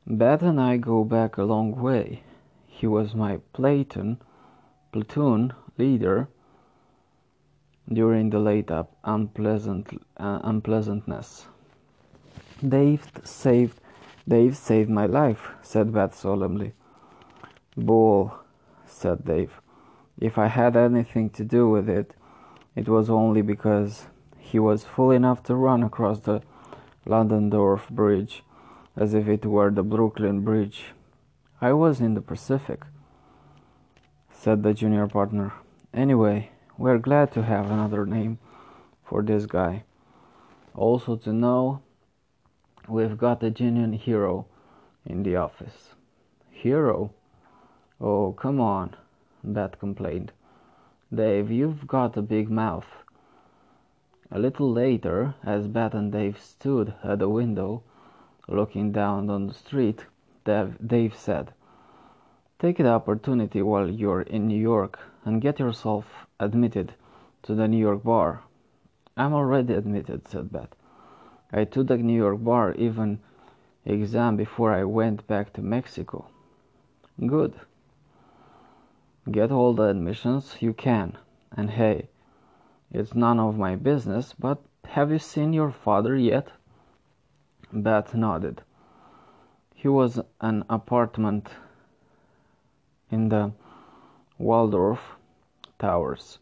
Bet 0.05 0.41
and 0.41 0.61
I 0.61 0.77
go 0.77 1.03
back 1.03 1.37
a 1.37 1.43
long 1.43 1.71
way. 1.71 2.23
He 2.67 2.87
was 2.87 3.15
my 3.15 3.39
platoon, 3.53 4.21
platoon 4.91 5.53
leader 5.77 6.27
during 7.91 8.29
the 8.29 8.39
late 8.39 8.69
up 8.69 8.95
unpleasant 9.03 9.99
uh, 10.17 10.39
unpleasantness. 10.43 11.47
Dave 12.67 13.07
saved 13.23 13.81
Dave 14.27 14.55
saved 14.55 14.89
my 14.89 15.07
life, 15.07 15.49
said 15.63 15.91
Bet 15.91 16.13
solemnly. 16.13 16.73
Bull, 17.75 18.31
said 18.85 19.25
Dave. 19.25 19.59
If 20.19 20.37
I 20.37 20.47
had 20.47 20.77
anything 20.77 21.31
to 21.31 21.43
do 21.43 21.67
with 21.67 21.89
it, 21.89 22.13
it 22.75 22.87
was 22.87 23.09
only 23.09 23.41
because 23.41 24.07
he 24.37 24.59
was 24.59 24.83
fool 24.83 25.11
enough 25.11 25.43
to 25.43 25.55
run 25.55 25.83
across 25.83 26.19
the 26.19 26.41
Ludendorff 27.05 27.89
Bridge 27.89 28.43
as 28.95 29.13
if 29.13 29.27
it 29.27 29.45
were 29.45 29.71
the 29.71 29.83
Brooklyn 29.83 30.41
Bridge. 30.41 30.85
I 31.61 31.73
was 31.73 32.01
in 32.01 32.13
the 32.13 32.21
Pacific, 32.21 32.81
said 34.31 34.63
the 34.63 34.73
junior 34.73 35.07
partner. 35.07 35.53
Anyway, 35.93 36.51
we're 36.77 36.97
glad 36.97 37.31
to 37.33 37.43
have 37.43 37.69
another 37.69 38.05
name 38.05 38.39
for 39.03 39.21
this 39.21 39.45
guy. 39.45 39.83
Also, 40.75 41.15
to 41.17 41.33
know 41.33 41.81
we've 42.87 43.17
got 43.17 43.43
a 43.43 43.49
genuine 43.49 43.93
hero 43.93 44.45
in 45.05 45.23
the 45.23 45.35
office. 45.35 45.95
Hero? 46.49 47.11
Oh, 47.99 48.31
come 48.33 48.61
on, 48.61 48.95
Bet 49.43 49.79
complained. 49.79 50.31
Dave, 51.13 51.49
you've 51.49 51.87
got 51.87 52.15
a 52.17 52.21
big 52.21 52.49
mouth. 52.51 52.87
A 54.31 54.37
little 54.37 54.71
later, 54.71 55.33
as 55.43 55.67
Bet 55.67 55.95
and 55.95 56.11
Dave 56.11 56.39
stood 56.39 56.93
at 57.03 57.17
the 57.17 57.29
window 57.29 57.81
looking 58.47 58.91
down 58.91 59.29
on 59.29 59.47
the 59.47 59.53
street, 59.53 60.05
Dave 60.45 61.15
said, 61.15 61.53
Take 62.59 62.77
the 62.77 62.89
opportunity 62.89 63.61
while 63.61 63.89
you're 63.89 64.21
in 64.21 64.47
New 64.47 64.59
York 64.59 64.99
and 65.25 65.41
get 65.41 65.59
yourself 65.59 66.27
admitted 66.39 66.93
to 67.43 67.55
the 67.55 67.67
New 67.67 67.77
York 67.77 68.03
bar. 68.03 68.43
I'm 69.17 69.33
already 69.33 69.73
admitted, 69.73 70.27
said 70.27 70.51
Bet. 70.51 70.75
I 71.51 71.63
took 71.63 71.87
the 71.87 71.97
New 71.97 72.17
York 72.17 72.43
bar 72.43 72.73
even 72.73 73.19
exam 73.85 74.35
before 74.35 74.73
I 74.73 74.83
went 74.83 75.25
back 75.25 75.53
to 75.53 75.61
Mexico. 75.61 76.27
Good. 77.25 77.55
Get 79.31 79.51
all 79.51 79.73
the 79.73 79.83
admissions 79.83 80.55
you 80.59 80.73
can, 80.73 81.17
and 81.51 81.69
hey, 81.69 82.09
it's 82.89 83.13
none 83.13 83.39
of 83.39 83.57
my 83.57 83.75
business, 83.75 84.33
but 84.33 84.59
have 84.85 85.11
you 85.11 85.19
seen 85.19 85.53
your 85.53 85.71
father 85.71 86.15
yet? 86.15 86.47
Bet 87.71 88.15
nodded. 88.15 88.63
He 89.75 89.87
was 89.87 90.19
an 90.41 90.63
apartment 90.69 91.49
in 93.11 93.29
the 93.29 93.51
Waldorf 94.37 95.17
Towers. 95.77 96.39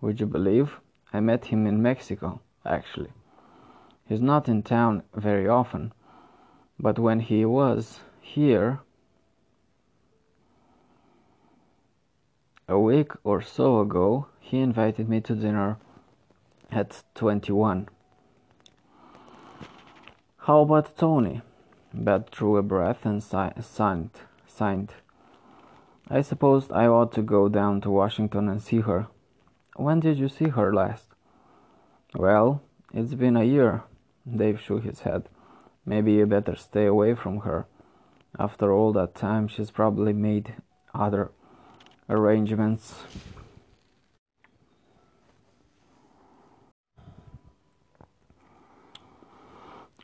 Would 0.00 0.20
you 0.20 0.26
believe? 0.26 0.80
I 1.12 1.20
met 1.20 1.46
him 1.46 1.66
in 1.66 1.82
Mexico, 1.82 2.40
actually. 2.64 3.10
He's 4.06 4.20
not 4.22 4.48
in 4.48 4.62
town 4.62 5.02
very 5.14 5.48
often, 5.48 5.92
but 6.78 6.98
when 6.98 7.20
he 7.20 7.44
was 7.44 8.00
here 8.20 8.80
a 12.70 12.78
week 12.78 13.10
or 13.24 13.42
so 13.42 13.80
ago, 13.80 14.28
he 14.38 14.60
invited 14.60 15.08
me 15.08 15.20
to 15.20 15.34
dinner 15.34 15.76
at 16.70 17.02
21. 17.16 17.88
How 20.38 20.60
about 20.60 20.96
Tony? 20.96 21.42
Beth 21.92 22.30
drew 22.30 22.56
a 22.56 22.62
breath 22.62 23.04
and 23.04 23.20
si- 23.20 23.60
signed. 23.60 24.10
signed. 24.46 24.94
I 26.08 26.22
suppose 26.22 26.70
I 26.70 26.86
ought 26.86 27.12
to 27.14 27.22
go 27.22 27.48
down 27.48 27.80
to 27.80 27.90
Washington 27.90 28.48
and 28.48 28.62
see 28.62 28.80
her. 28.82 29.08
When 29.74 29.98
did 29.98 30.18
you 30.18 30.28
see 30.28 30.48
her 30.48 30.72
last? 30.72 31.08
Well, 32.14 32.62
it's 32.94 33.14
been 33.14 33.36
a 33.36 33.44
year. 33.44 33.82
Dave 34.24 34.60
shook 34.60 34.84
his 34.84 35.00
head. 35.00 35.28
Maybe 35.84 36.12
you 36.12 36.26
better 36.26 36.54
stay 36.54 36.86
away 36.86 37.14
from 37.16 37.40
her. 37.40 37.66
After 38.38 38.72
all 38.72 38.92
that 38.92 39.16
time, 39.16 39.48
she's 39.48 39.72
probably 39.72 40.12
made 40.12 40.54
other 40.94 41.32
arrangements. 42.10 42.96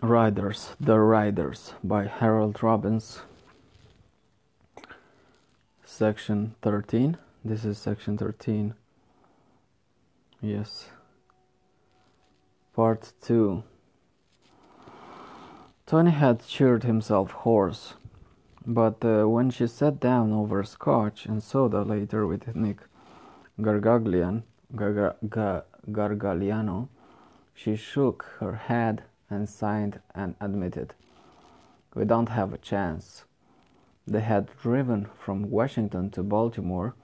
Riders, 0.01 0.77
The 0.79 1.01
Riders 1.01 1.75
by 1.83 2.07
Harold 2.07 2.63
Robbins. 2.63 3.23
Section 5.85 6.55
13. 6.63 7.17
This 7.45 7.65
is 7.65 7.77
section 7.77 8.17
13. 8.17 8.75
Yes. 10.41 10.91
Part 12.75 13.13
2. 13.23 13.65
Tony 15.87 16.11
had 16.11 16.47
cheered 16.47 16.85
himself 16.85 17.31
hoarse, 17.31 17.95
but 18.67 19.05
uh, 19.05 19.25
when 19.29 19.49
she 19.49 19.67
sat 19.69 20.01
down 20.01 20.33
over 20.33 20.65
scotch 20.65 21.25
and 21.25 21.41
soda 21.41 21.83
later 21.83 22.27
with 22.27 22.57
Nick 22.57 22.79
Gargaglian, 23.61 24.43
Garga, 24.75 25.15
Gargagliano, 25.89 26.89
she 27.55 27.77
shook 27.77 28.27
her 28.41 28.57
head 28.57 29.05
and 29.31 29.49
signed 29.49 30.01
and 30.17 30.35
admitted, 30.41 30.95
We 31.95 32.05
don't 32.05 32.29
have 32.29 32.53
a 32.53 32.59
chance. 32.59 33.25
They 34.05 34.21
had 34.21 34.51
driven 34.61 35.09
from 35.17 35.51
Washington 35.51 36.11
to 36.11 36.25
Baltimore 36.25 36.95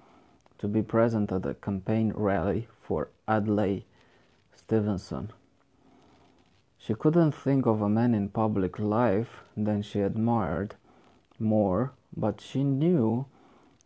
to 0.58 0.66
be 0.66 0.82
present 0.82 1.30
at 1.30 1.46
a 1.46 1.54
campaign 1.54 2.12
rally 2.14 2.66
for 2.80 3.08
Adlai 3.28 3.84
Stevenson. 4.52 5.30
She 6.76 6.94
couldn't 6.94 7.32
think 7.32 7.66
of 7.66 7.80
a 7.80 7.88
man 7.88 8.14
in 8.14 8.28
public 8.28 8.80
life 8.80 9.44
than 9.56 9.82
she 9.82 10.00
admired 10.00 10.74
more, 11.42 11.92
but 12.16 12.40
she 12.40 12.64
knew 12.64 13.26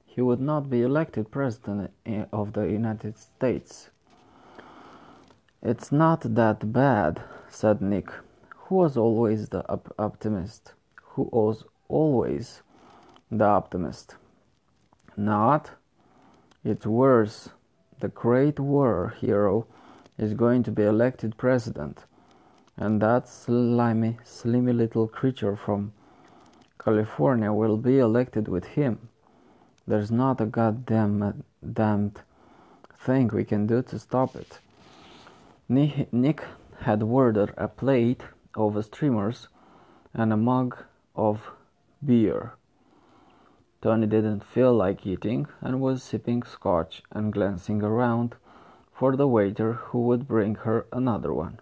he 0.04 0.20
would 0.22 0.40
not 0.40 0.70
be 0.70 0.82
elected 0.82 1.30
president 1.30 1.90
of 2.32 2.52
the 2.52 2.62
United 2.62 3.18
States. 3.18 3.90
It's 5.62 5.90
not 5.90 6.20
that 6.20 6.72
bad, 6.72 7.22
said 7.48 7.82
Nick, 7.82 8.10
who 8.50 8.76
was 8.76 8.96
always 8.96 9.48
the 9.48 9.68
op- 9.68 9.94
optimist, 9.98 10.74
who 11.02 11.28
was 11.32 11.64
always 11.88 12.62
the 13.30 13.44
optimist. 13.44 14.16
Not. 15.16 15.72
It's 16.64 16.86
worse. 16.86 17.48
The 18.00 18.08
great 18.08 18.60
war 18.60 19.14
hero 19.20 19.66
is 20.18 20.34
going 20.34 20.62
to 20.64 20.70
be 20.70 20.82
elected 20.82 21.36
president, 21.36 22.04
and 22.76 23.00
that 23.00 23.28
slimy, 23.28 24.18
slimy 24.24 24.72
little 24.72 25.08
creature 25.08 25.56
from 25.56 25.92
California 26.86 27.52
will 27.52 27.76
be 27.76 27.98
elected 27.98 28.46
with 28.46 28.64
him. 28.64 29.08
There's 29.88 30.12
not 30.12 30.40
a 30.40 30.46
goddamn 30.46 31.20
uh, 31.20 31.32
damned 31.72 32.20
thing 32.96 33.26
we 33.26 33.42
can 33.42 33.66
do 33.66 33.82
to 33.82 33.98
stop 33.98 34.36
it. 34.36 34.60
Nick 35.68 36.44
had 36.82 37.02
ordered 37.02 37.52
a 37.56 37.66
plate 37.66 38.22
of 38.54 38.84
streamers 38.84 39.48
and 40.14 40.32
a 40.32 40.36
mug 40.36 40.76
of 41.16 41.50
beer. 42.04 42.52
Tony 43.82 44.06
didn't 44.06 44.44
feel 44.44 44.72
like 44.72 45.04
eating 45.04 45.48
and 45.60 45.80
was 45.80 46.04
sipping 46.04 46.44
scotch 46.44 47.02
and 47.10 47.32
glancing 47.32 47.82
around 47.82 48.36
for 48.92 49.16
the 49.16 49.26
waiter 49.26 49.72
who 49.72 50.02
would 50.02 50.28
bring 50.28 50.54
her 50.54 50.86
another 50.92 51.34
one. 51.34 51.58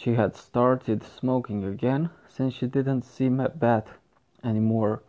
She 0.00 0.14
had 0.14 0.36
started 0.36 1.02
smoking 1.02 1.64
again 1.64 2.10
since 2.28 2.54
she 2.54 2.68
didn't 2.68 3.02
see 3.02 3.28
Beth 3.58 3.98
anymore, 4.44 5.02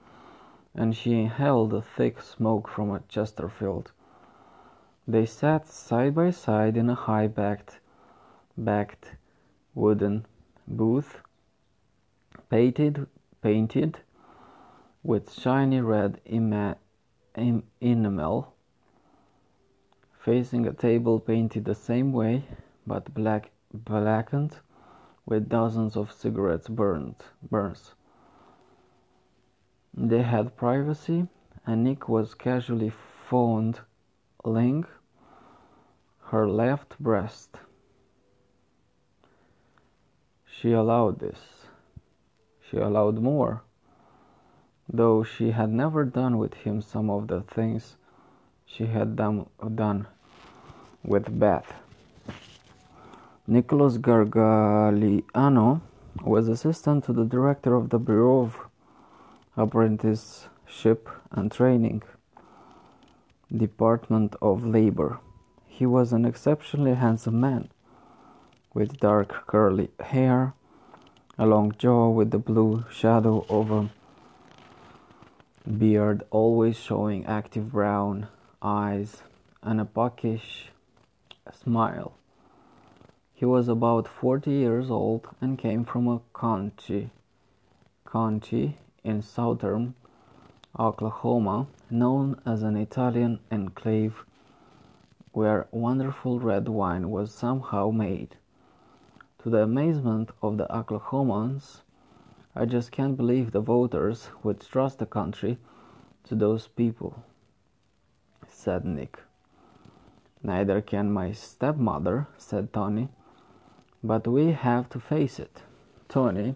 and 0.74 0.96
she 0.96 1.22
inhaled 1.22 1.70
the 1.70 1.84
thick 1.84 2.20
smoke 2.20 2.68
from 2.68 2.90
a 2.90 3.02
Chesterfield. 3.08 3.92
They 5.08 5.28
sat 5.28 5.68
side 5.68 6.16
by 6.16 6.32
side 6.32 6.76
in 6.76 6.90
a 6.90 6.96
high 6.96 7.28
backed 7.28 7.80
backed 8.58 9.16
wooden 9.76 10.26
booth 10.68 11.22
painted 12.50 13.06
painted 13.44 14.00
with 15.04 15.32
shiny 15.32 15.82
red 15.82 16.20
enamel, 17.80 18.54
facing 20.20 20.66
a 20.66 20.74
table 20.74 21.20
painted 21.20 21.66
the 21.66 21.76
same 21.76 22.12
way 22.12 22.44
but 22.88 23.14
black 23.14 23.52
blackened 23.72 24.58
with 25.26 25.50
dozens 25.50 25.96
of 25.96 26.12
cigarettes 26.12 26.68
burned 26.68 27.16
burns. 27.50 27.94
They 29.94 30.22
had 30.22 30.56
privacy, 30.56 31.28
and 31.66 31.84
Nick 31.84 32.08
was 32.08 32.34
casually 32.34 32.92
fondling 33.30 34.86
her 36.26 36.48
left 36.48 37.00
breast. 37.00 37.58
She 40.46 40.72
allowed 40.72 41.20
this. 41.20 41.40
She 42.62 42.78
allowed 42.78 43.20
more 43.20 43.64
though 44.92 45.24
she 45.24 45.52
had 45.52 45.70
never 45.70 46.04
done 46.04 46.38
with 46.38 46.54
him 46.56 46.82
some 46.82 47.10
of 47.10 47.28
the 47.28 47.42
things 47.42 47.96
she 48.66 48.88
had 48.88 49.16
done, 49.16 49.46
done 49.76 50.08
with 51.04 51.40
Beth. 51.40 51.72
Nicholas 53.52 53.98
Gargagliano 53.98 55.82
was 56.24 56.48
assistant 56.48 57.04
to 57.06 57.12
the 57.12 57.26
director 57.26 57.74
of 57.74 57.90
the 57.90 57.98
Bureau 57.98 58.42
of 58.42 58.60
Apprenticeship 59.58 61.10
and 61.32 61.52
Training, 61.52 62.04
Department 63.52 64.36
of 64.40 64.64
Labor. 64.64 65.20
He 65.66 65.88
was 65.88 66.14
an 66.14 66.26
exceptionally 66.26 66.94
handsome 66.94 67.40
man 67.40 67.72
with 68.76 69.00
dark 69.00 69.48
curly 69.48 69.90
hair, 70.00 70.54
a 71.40 71.48
long 71.48 71.74
jaw 71.76 72.08
with 72.12 72.30
the 72.30 72.38
blue 72.38 72.86
shadow 72.92 73.48
over 73.50 73.90
a 75.66 75.70
beard 75.72 76.22
always 76.30 76.78
showing 76.78 77.26
active 77.26 77.72
brown 77.72 78.28
eyes 78.62 79.24
and 79.64 79.82
a 79.82 79.86
puckish 79.86 80.70
smile. 81.52 82.19
He 83.40 83.46
was 83.46 83.70
about 83.70 84.06
40 84.06 84.52
years 84.52 84.92
old 84.92 85.30
and 85.40 85.58
came 85.58 85.86
from 85.86 86.10
a 86.10 86.20
county, 86.38 87.10
county 88.06 88.78
in 89.02 89.22
southern 89.22 89.96
Oklahoma 90.78 91.68
known 91.90 92.42
as 92.46 92.64
an 92.64 92.76
Italian 92.76 93.40
enclave 93.50 94.26
where 95.32 95.70
wonderful 95.72 96.42
red 96.42 96.68
wine 96.68 97.12
was 97.12 97.34
somehow 97.34 97.92
made. 97.92 98.36
To 99.44 99.50
the 99.50 99.64
amazement 99.64 100.32
of 100.42 100.58
the 100.58 100.68
Oklahomans, 100.70 101.84
I 102.54 102.66
just 102.66 102.92
can't 102.92 103.16
believe 103.16 103.54
the 103.54 103.62
voters 103.62 104.32
would 104.44 104.60
trust 104.60 105.00
the 105.00 105.06
country 105.06 105.60
to 106.26 106.36
those 106.36 106.68
people, 106.68 107.24
said 108.50 108.84
Nick. 108.84 109.18
Neither 110.44 110.82
can 110.82 111.10
my 111.14 111.32
stepmother, 111.32 112.28
said 112.38 112.74
Tony. 112.74 113.08
But 114.04 114.28
we 114.28 114.52
have 114.52 114.90
to 114.90 115.00
face 115.00 115.40
it. 115.40 115.64
Tony, 116.08 116.56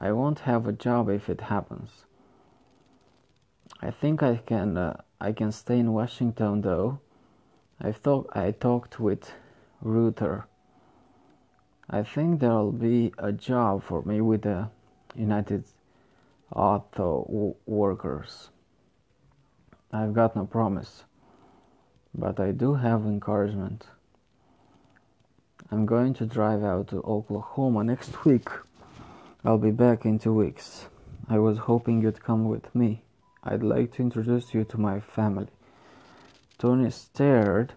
I 0.00 0.12
won't 0.12 0.40
have 0.40 0.66
a 0.66 0.72
job 0.72 1.08
if 1.08 1.28
it 1.28 1.42
happens. 1.42 2.04
I 3.80 3.90
think 3.90 4.22
I 4.22 4.36
can 4.36 4.76
uh, 4.76 5.02
I 5.20 5.32
can 5.32 5.50
stay 5.50 5.78
in 5.78 5.92
Washington 5.92 6.60
though. 6.60 7.00
I 7.80 7.90
thought 7.90 8.28
I 8.32 8.52
talked 8.52 9.00
with 9.00 9.32
Reuther. 9.84 10.44
I 11.90 12.04
think 12.04 12.40
there'll 12.40 12.70
be 12.70 13.12
a 13.18 13.32
job 13.32 13.82
for 13.82 14.02
me 14.02 14.20
with 14.20 14.42
the 14.42 14.70
United 15.16 15.64
auto 16.54 17.56
workers. 17.66 18.50
I've 19.92 20.14
got 20.14 20.36
no 20.36 20.46
promise, 20.46 21.04
but 22.14 22.38
I 22.38 22.52
do 22.52 22.74
have 22.74 23.04
encouragement. 23.04 23.88
I'm 25.72 25.86
going 25.86 26.12
to 26.14 26.26
drive 26.26 26.62
out 26.62 26.88
to 26.88 26.98
Oklahoma 26.98 27.82
next 27.82 28.26
week. 28.26 28.46
I'll 29.42 29.56
be 29.56 29.70
back 29.70 30.04
in 30.04 30.18
two 30.18 30.34
weeks. 30.34 30.84
I 31.30 31.38
was 31.38 31.56
hoping 31.56 32.02
you'd 32.02 32.22
come 32.22 32.44
with 32.44 32.74
me. 32.74 33.04
I'd 33.42 33.62
like 33.62 33.94
to 33.94 34.02
introduce 34.02 34.52
you 34.52 34.64
to 34.64 34.76
my 34.76 35.00
family. 35.00 35.46
Tony 36.58 36.90
stared 36.90 37.72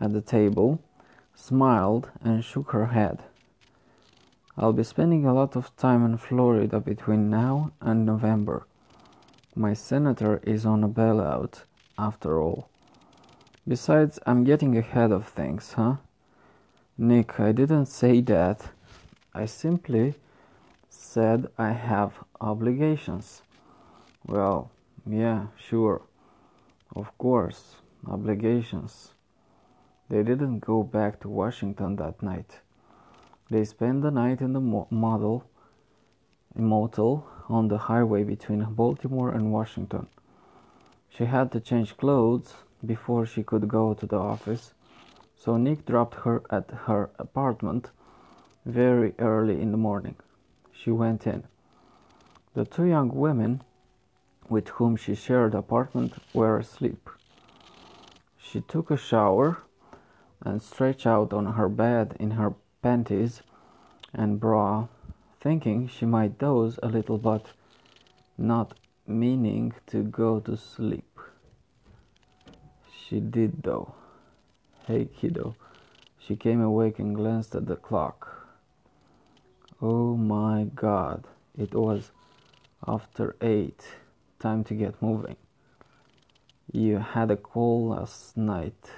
at 0.00 0.12
the 0.12 0.20
table, 0.20 0.80
smiled, 1.34 2.08
and 2.22 2.44
shook 2.44 2.70
her 2.70 2.86
head. 2.86 3.24
I'll 4.56 4.72
be 4.72 4.84
spending 4.84 5.26
a 5.26 5.34
lot 5.34 5.56
of 5.56 5.76
time 5.76 6.04
in 6.04 6.18
Florida 6.18 6.78
between 6.78 7.30
now 7.30 7.72
and 7.80 8.06
November. 8.06 8.68
My 9.56 9.74
senator 9.74 10.38
is 10.44 10.64
on 10.64 10.84
a 10.84 10.88
bailout, 10.88 11.64
after 11.98 12.40
all. 12.40 12.68
Besides, 13.66 14.20
I'm 14.24 14.44
getting 14.44 14.78
ahead 14.78 15.10
of 15.10 15.26
things, 15.26 15.72
huh? 15.72 15.96
Nick, 16.96 17.40
I 17.40 17.50
didn't 17.50 17.86
say 17.86 18.20
that. 18.20 18.70
I 19.34 19.46
simply 19.46 20.14
said 20.88 21.48
I 21.58 21.72
have 21.72 22.12
obligations. 22.40 23.42
Well, 24.24 24.70
yeah, 25.04 25.46
sure. 25.56 26.02
Of 26.94 27.18
course, 27.18 27.76
obligations. 28.06 29.10
They 30.08 30.22
didn't 30.22 30.60
go 30.60 30.84
back 30.84 31.18
to 31.22 31.28
Washington 31.28 31.96
that 31.96 32.22
night. 32.22 32.60
They 33.50 33.64
spent 33.64 34.02
the 34.02 34.12
night 34.12 34.40
in 34.40 34.52
the 34.52 34.86
model 34.90 35.44
motel 36.54 37.26
on 37.48 37.66
the 37.66 37.78
highway 37.78 38.22
between 38.22 38.62
Baltimore 38.72 39.30
and 39.30 39.52
Washington. 39.52 40.06
She 41.08 41.24
had 41.24 41.50
to 41.52 41.60
change 41.60 41.96
clothes 41.96 42.54
before 42.86 43.26
she 43.26 43.42
could 43.42 43.66
go 43.66 43.94
to 43.94 44.06
the 44.06 44.18
office 44.18 44.73
so 45.44 45.58
Nick 45.58 45.84
dropped 45.84 46.14
her 46.24 46.42
at 46.48 46.70
her 46.86 47.10
apartment 47.18 47.90
very 48.64 49.12
early 49.18 49.60
in 49.60 49.72
the 49.72 49.76
morning. 49.76 50.16
She 50.72 50.90
went 50.90 51.26
in. 51.26 51.44
The 52.54 52.64
two 52.64 52.84
young 52.84 53.14
women 53.14 53.62
with 54.48 54.68
whom 54.68 54.96
she 54.96 55.14
shared 55.14 55.52
the 55.52 55.58
apartment 55.58 56.14
were 56.32 56.58
asleep. 56.58 57.10
She 58.38 58.62
took 58.62 58.90
a 58.90 58.96
shower 58.96 59.58
and 60.40 60.62
stretched 60.62 61.06
out 61.06 61.34
on 61.34 61.44
her 61.44 61.68
bed 61.68 62.16
in 62.18 62.32
her 62.32 62.54
panties 62.80 63.42
and 64.14 64.40
bra, 64.40 64.88
thinking 65.40 65.88
she 65.88 66.06
might 66.06 66.38
doze 66.38 66.78
a 66.82 66.88
little 66.88 67.18
but 67.18 67.52
not 68.38 68.78
meaning 69.06 69.74
to 69.88 70.04
go 70.04 70.40
to 70.40 70.56
sleep. 70.56 71.18
She 72.90 73.20
did 73.20 73.62
though. 73.62 73.94
Hey, 74.86 75.06
kiddo. 75.06 75.56
She 76.18 76.36
came 76.36 76.60
awake 76.60 76.98
and 76.98 77.16
glanced 77.16 77.54
at 77.54 77.64
the 77.64 77.76
clock. 77.76 78.46
Oh 79.80 80.14
my 80.14 80.64
god, 80.74 81.26
it 81.56 81.74
was 81.74 82.10
after 82.86 83.34
eight. 83.40 83.82
Time 84.38 84.62
to 84.64 84.74
get 84.74 85.00
moving. 85.00 85.36
You 86.70 86.98
had 86.98 87.30
a 87.30 87.36
call 87.38 87.88
last 87.88 88.36
night. 88.36 88.90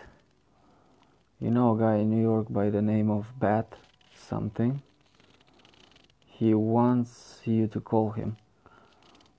You 1.38 1.52
know 1.52 1.76
a 1.76 1.78
guy 1.78 1.98
in 1.98 2.10
New 2.10 2.22
York 2.22 2.48
by 2.50 2.68
the 2.68 2.82
name 2.82 3.08
of 3.08 3.38
Bat 3.38 3.74
something? 4.12 4.82
He 6.26 6.52
wants 6.52 7.42
you 7.44 7.68
to 7.68 7.80
call 7.80 8.10
him. 8.10 8.38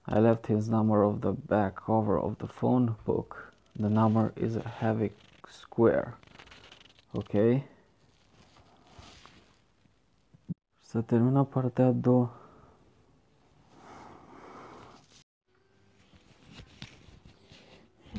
I 0.07 0.19
left 0.19 0.47
his 0.47 0.69
number 0.69 1.03
of 1.03 1.19
the 1.19 1.33
back 1.33 1.75
cover 1.75 2.17
of 2.17 2.37
the 2.37 2.47
phone 2.47 2.95
book. 3.05 3.51
The 3.75 3.89
number 3.89 4.31
is 4.37 4.55
a 4.55 4.65
heavy 4.65 5.11
square. 5.49 6.15
Ok. 7.13 7.63
Se 10.81 11.01
termina 11.01 11.43
partea 11.43 11.87
a 11.87 11.93
doua. 11.93 12.29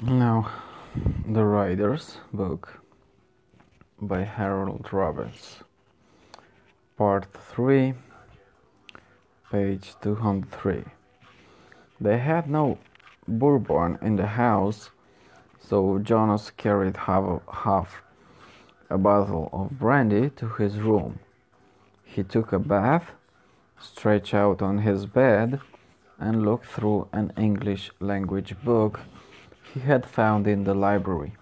Now, 0.03 0.49
The 1.27 1.45
Riders 1.45 2.19
book 2.33 2.81
by 4.01 4.23
Harold 4.25 4.93
Robbins, 4.93 5.63
part 6.97 7.27
3, 7.33 7.95
page 9.51 9.95
203. 10.01 10.85
They 12.01 12.19
had 12.19 12.49
no 12.49 12.79
bourbon 13.27 13.99
in 14.01 14.17
the 14.17 14.27
house, 14.27 14.91
so 15.61 15.99
Jonas 15.99 16.51
carried 16.51 16.97
half, 16.97 17.43
half 17.53 18.03
a 18.91 18.99
bottle 18.99 19.51
of 19.53 19.79
brandy 19.79 20.31
to 20.31 20.49
his 20.49 20.79
room. 20.79 21.19
He 22.05 22.23
took 22.23 22.53
a 22.53 22.59
bath, 22.59 23.13
stretched 23.81 24.35
out 24.35 24.63
on 24.63 24.79
his 24.79 25.07
bed, 25.07 25.61
and 26.19 26.45
looked 26.45 26.67
through 26.67 27.09
an 27.13 27.33
English 27.37 27.91
language 28.01 28.55
book 28.65 29.01
he 29.73 29.81
had 29.81 30.07
found 30.07 30.47
in 30.47 30.65
the 30.65 30.75
library. 30.75 31.33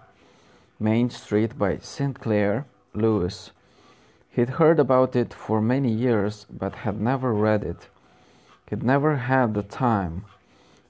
Main 0.79 1.09
Street 1.09 1.57
by 1.57 1.77
Sinclair 1.79 2.65
Lewis. 2.93 3.51
He'd 4.29 4.49
heard 4.61 4.79
about 4.79 5.15
it 5.15 5.33
for 5.33 5.61
many 5.61 5.91
years 5.91 6.45
but 6.51 6.75
had 6.75 7.01
never 7.01 7.33
read 7.33 7.63
it. 7.63 7.87
He'd 8.69 8.83
never 8.83 9.15
had 9.15 9.53
the 9.53 9.63
time. 9.63 10.25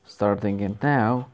Starting 0.05 0.59
it 0.59 0.81
now, 0.81 1.27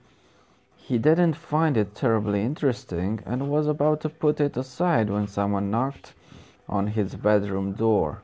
he 0.86 0.98
didn't 0.98 1.34
find 1.34 1.78
it 1.78 1.96
terribly 1.96 2.42
interesting 2.42 3.22
and 3.26 3.50
was 3.50 3.68
about 3.68 4.02
to 4.02 4.10
put 4.10 4.42
it 4.42 4.58
aside 4.58 5.10
when 5.10 5.26
someone 5.26 5.72
knocked 5.72 6.14
on 6.68 6.88
his 6.88 7.16
bedroom 7.16 7.72
door. 7.72 8.22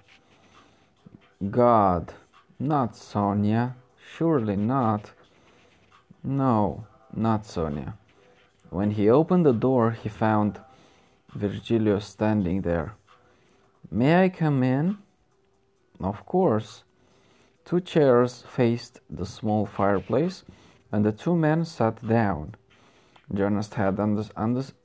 God, 1.49 2.13
not 2.59 2.97
Sonia. 2.97 3.75
Surely 4.17 4.57
not. 4.57 5.11
No, 6.21 6.85
not 7.15 7.45
Sonia. 7.45 7.93
When 8.69 8.91
he 8.91 9.09
opened 9.09 9.45
the 9.45 9.53
door, 9.53 9.91
he 9.91 10.09
found 10.09 10.59
Virgilio 11.33 11.99
standing 11.99 12.61
there. 12.63 12.93
May 13.89 14.23
I 14.25 14.27
come 14.27 14.63
in? 14.63 14.97
Of 16.01 16.25
course. 16.25 16.83
Two 17.63 17.79
chairs 17.79 18.43
faced 18.45 18.99
the 19.09 19.25
small 19.25 19.65
fireplace 19.65 20.43
and 20.91 21.05
the 21.05 21.11
two 21.11 21.35
men 21.35 21.65
sat 21.65 22.05
down. 22.07 22.55
Jonas 23.33 23.73
had 23.73 23.99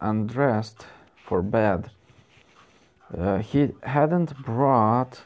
undressed 0.00 0.86
for 1.24 1.42
bed. 1.42 1.90
Uh, 3.16 3.38
he 3.38 3.70
hadn't 3.82 4.36
brought 4.42 5.22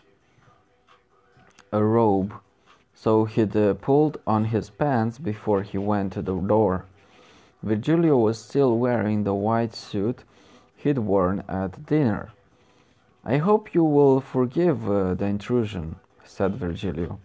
a 1.73 1.83
robe, 1.83 2.35
so 2.95 3.25
he'd 3.25 3.57
uh, 3.57 3.75
pulled 3.75 4.21
on 4.27 4.47
his 4.47 4.71
pants 4.71 5.19
before 5.19 5.62
he 5.62 5.79
went 5.79 6.12
to 6.12 6.23
the 6.23 6.35
door. 6.35 6.85
Virgilio 7.62 8.17
was 8.17 8.41
still 8.41 8.79
wearing 8.79 9.25
the 9.25 9.35
white 9.35 9.75
suit 9.75 10.23
he'd 10.77 10.99
worn 10.99 11.43
at 11.49 11.87
dinner. 11.87 12.31
I 13.25 13.38
hope 13.38 13.75
you 13.75 13.85
will 13.85 14.21
forgive 14.21 14.88
uh, 14.88 15.14
the 15.14 15.27
intrusion, 15.27 15.97
said 16.25 16.55
Virgilio. 16.55 17.19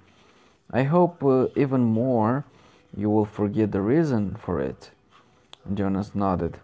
I 0.72 0.84
hope 0.84 1.24
uh, 1.24 1.48
even 1.56 1.84
more 1.84 2.46
you 2.96 3.10
will 3.10 3.26
forget 3.26 3.72
the 3.72 3.82
reason 3.82 4.36
for 4.36 4.60
it. 4.60 4.92
Jonas 5.74 6.14
nodded. 6.14 6.60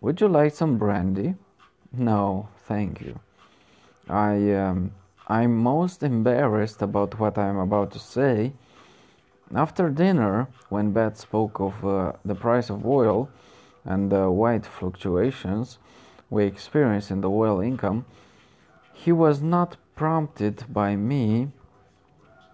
Would 0.00 0.20
you 0.20 0.28
like 0.28 0.54
some 0.54 0.78
brandy? 0.78 1.34
No, 1.92 2.48
thank 2.66 3.00
you. 3.00 3.20
I 4.08 4.52
um, 4.52 4.92
I'm 5.28 5.56
most 5.56 6.02
embarrassed 6.02 6.82
about 6.82 7.18
what 7.18 7.38
I'm 7.38 7.58
about 7.58 7.92
to 7.92 7.98
say. 7.98 8.52
After 9.54 9.90
dinner, 9.90 10.48
when 10.70 10.92
Beth 10.92 11.18
spoke 11.18 11.60
of 11.60 11.86
uh, 11.86 12.12
the 12.24 12.34
price 12.34 12.70
of 12.70 12.86
oil 12.86 13.28
and 13.84 14.10
the 14.10 14.30
wide 14.30 14.66
fluctuations 14.66 15.78
we 16.30 16.44
experience 16.44 17.10
in 17.10 17.20
the 17.20 17.30
oil 17.30 17.60
income, 17.60 18.06
he 18.92 19.12
was 19.12 19.42
not 19.42 19.76
prompted 19.94 20.64
by 20.72 20.96
me 20.96 21.52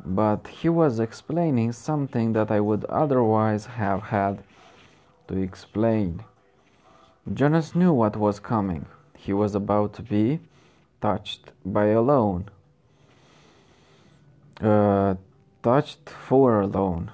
but 0.04 0.48
he 0.48 0.68
was 0.68 1.00
explaining 1.00 1.72
something 1.72 2.32
that 2.32 2.50
I 2.50 2.60
would 2.60 2.84
otherwise 2.86 3.66
have 3.66 4.02
had 4.04 4.42
to 5.28 5.36
explain. 5.36 6.24
Jonas 7.32 7.74
knew 7.74 7.92
what 7.92 8.16
was 8.16 8.40
coming. 8.40 8.86
He 9.16 9.32
was 9.32 9.54
about 9.54 9.92
to 9.94 10.02
be 10.02 10.40
touched 11.00 11.52
by 11.64 11.86
a 11.86 12.00
loan. 12.00 12.48
Uh, 14.60 15.14
touched 15.62 16.08
for 16.08 16.60
a 16.60 16.66
loan. 16.66 17.10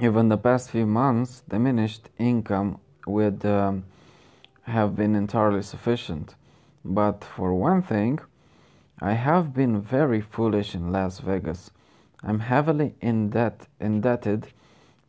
Even 0.00 0.28
the 0.28 0.36
past 0.36 0.70
few 0.70 0.86
months, 0.86 1.42
diminished 1.48 2.08
income 2.18 2.80
would 3.06 3.46
um, 3.46 3.84
have 4.64 4.96
been 4.96 5.14
entirely 5.14 5.62
sufficient. 5.62 6.34
But 6.84 7.24
for 7.24 7.54
one 7.54 7.82
thing, 7.82 8.20
I 9.00 9.12
have 9.12 9.52
been 9.52 9.82
very 9.82 10.22
foolish 10.22 10.74
in 10.74 10.90
Las 10.90 11.18
Vegas. 11.18 11.70
I'm 12.22 12.40
heavily 12.40 12.94
indebt, 13.02 13.66
indebted 13.78 14.48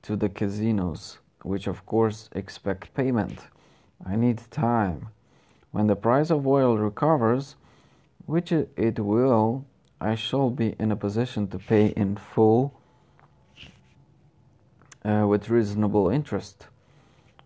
to 0.01 0.17
the 0.17 0.27
casinos, 0.27 1.19
which 1.43 1.67
of 1.67 1.85
course 1.85 2.27
expect 2.33 2.93
payment. 2.93 3.47
I 4.05 4.17
need 4.17 4.41
time. 4.51 5.07
When 5.71 5.87
the 5.87 5.95
price 5.95 6.29
of 6.29 6.45
oil 6.45 6.77
recovers, 6.77 7.55
which 8.25 8.51
it 8.51 8.99
will, 8.99 9.63
I 10.01 10.15
shall 10.15 10.49
be 10.49 10.75
in 10.77 10.91
a 10.91 10.97
position 10.97 11.47
to 11.47 11.57
pay 11.57 11.87
in 11.87 12.17
full 12.17 12.73
uh, 15.05 15.25
with 15.27 15.49
reasonable 15.49 16.09
interest. 16.09 16.67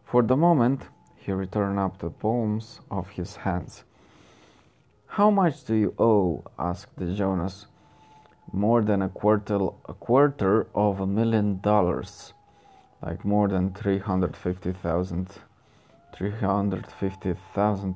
For 0.03 0.23
the 0.23 0.35
moment, 0.35 0.81
he 1.15 1.31
returned 1.31 1.77
up 1.77 1.99
the 1.99 2.09
palms 2.09 2.79
of 2.89 3.09
his 3.11 3.35
hands. 3.35 3.83
How 5.15 5.29
much 5.29 5.65
do 5.65 5.75
you 5.75 5.93
owe? 5.99 6.41
asked 6.57 6.97
Jonas. 6.97 7.65
More 8.53 8.81
than 8.81 9.01
a 9.01 9.09
quarter, 9.09 9.59
a 9.85 9.93
quarter 9.93 10.67
of 10.73 11.01
a 11.01 11.05
million 11.05 11.59
dollars, 11.59 12.31
like 13.03 13.25
more 13.25 13.49
than 13.49 13.73
three 13.73 13.99
hundred 13.99 14.37
fifty 14.37 14.71
thousand, 14.71 15.27
three 16.15 16.31
hundred 16.31 16.87
fifty 16.89 17.33
thousand 17.53 17.95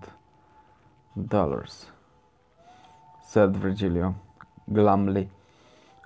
dollars, 1.29 1.85
said 3.25 3.55
Virgilio 3.55 4.15
glumly. 4.73 5.29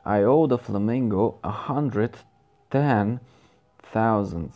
I 0.06 0.22
owe 0.22 0.46
the 0.46 0.60
Flamingo 0.60 1.40
a 1.44 1.50
hundred 1.50 2.20
ten 2.70 3.20
thousand. 3.82 4.52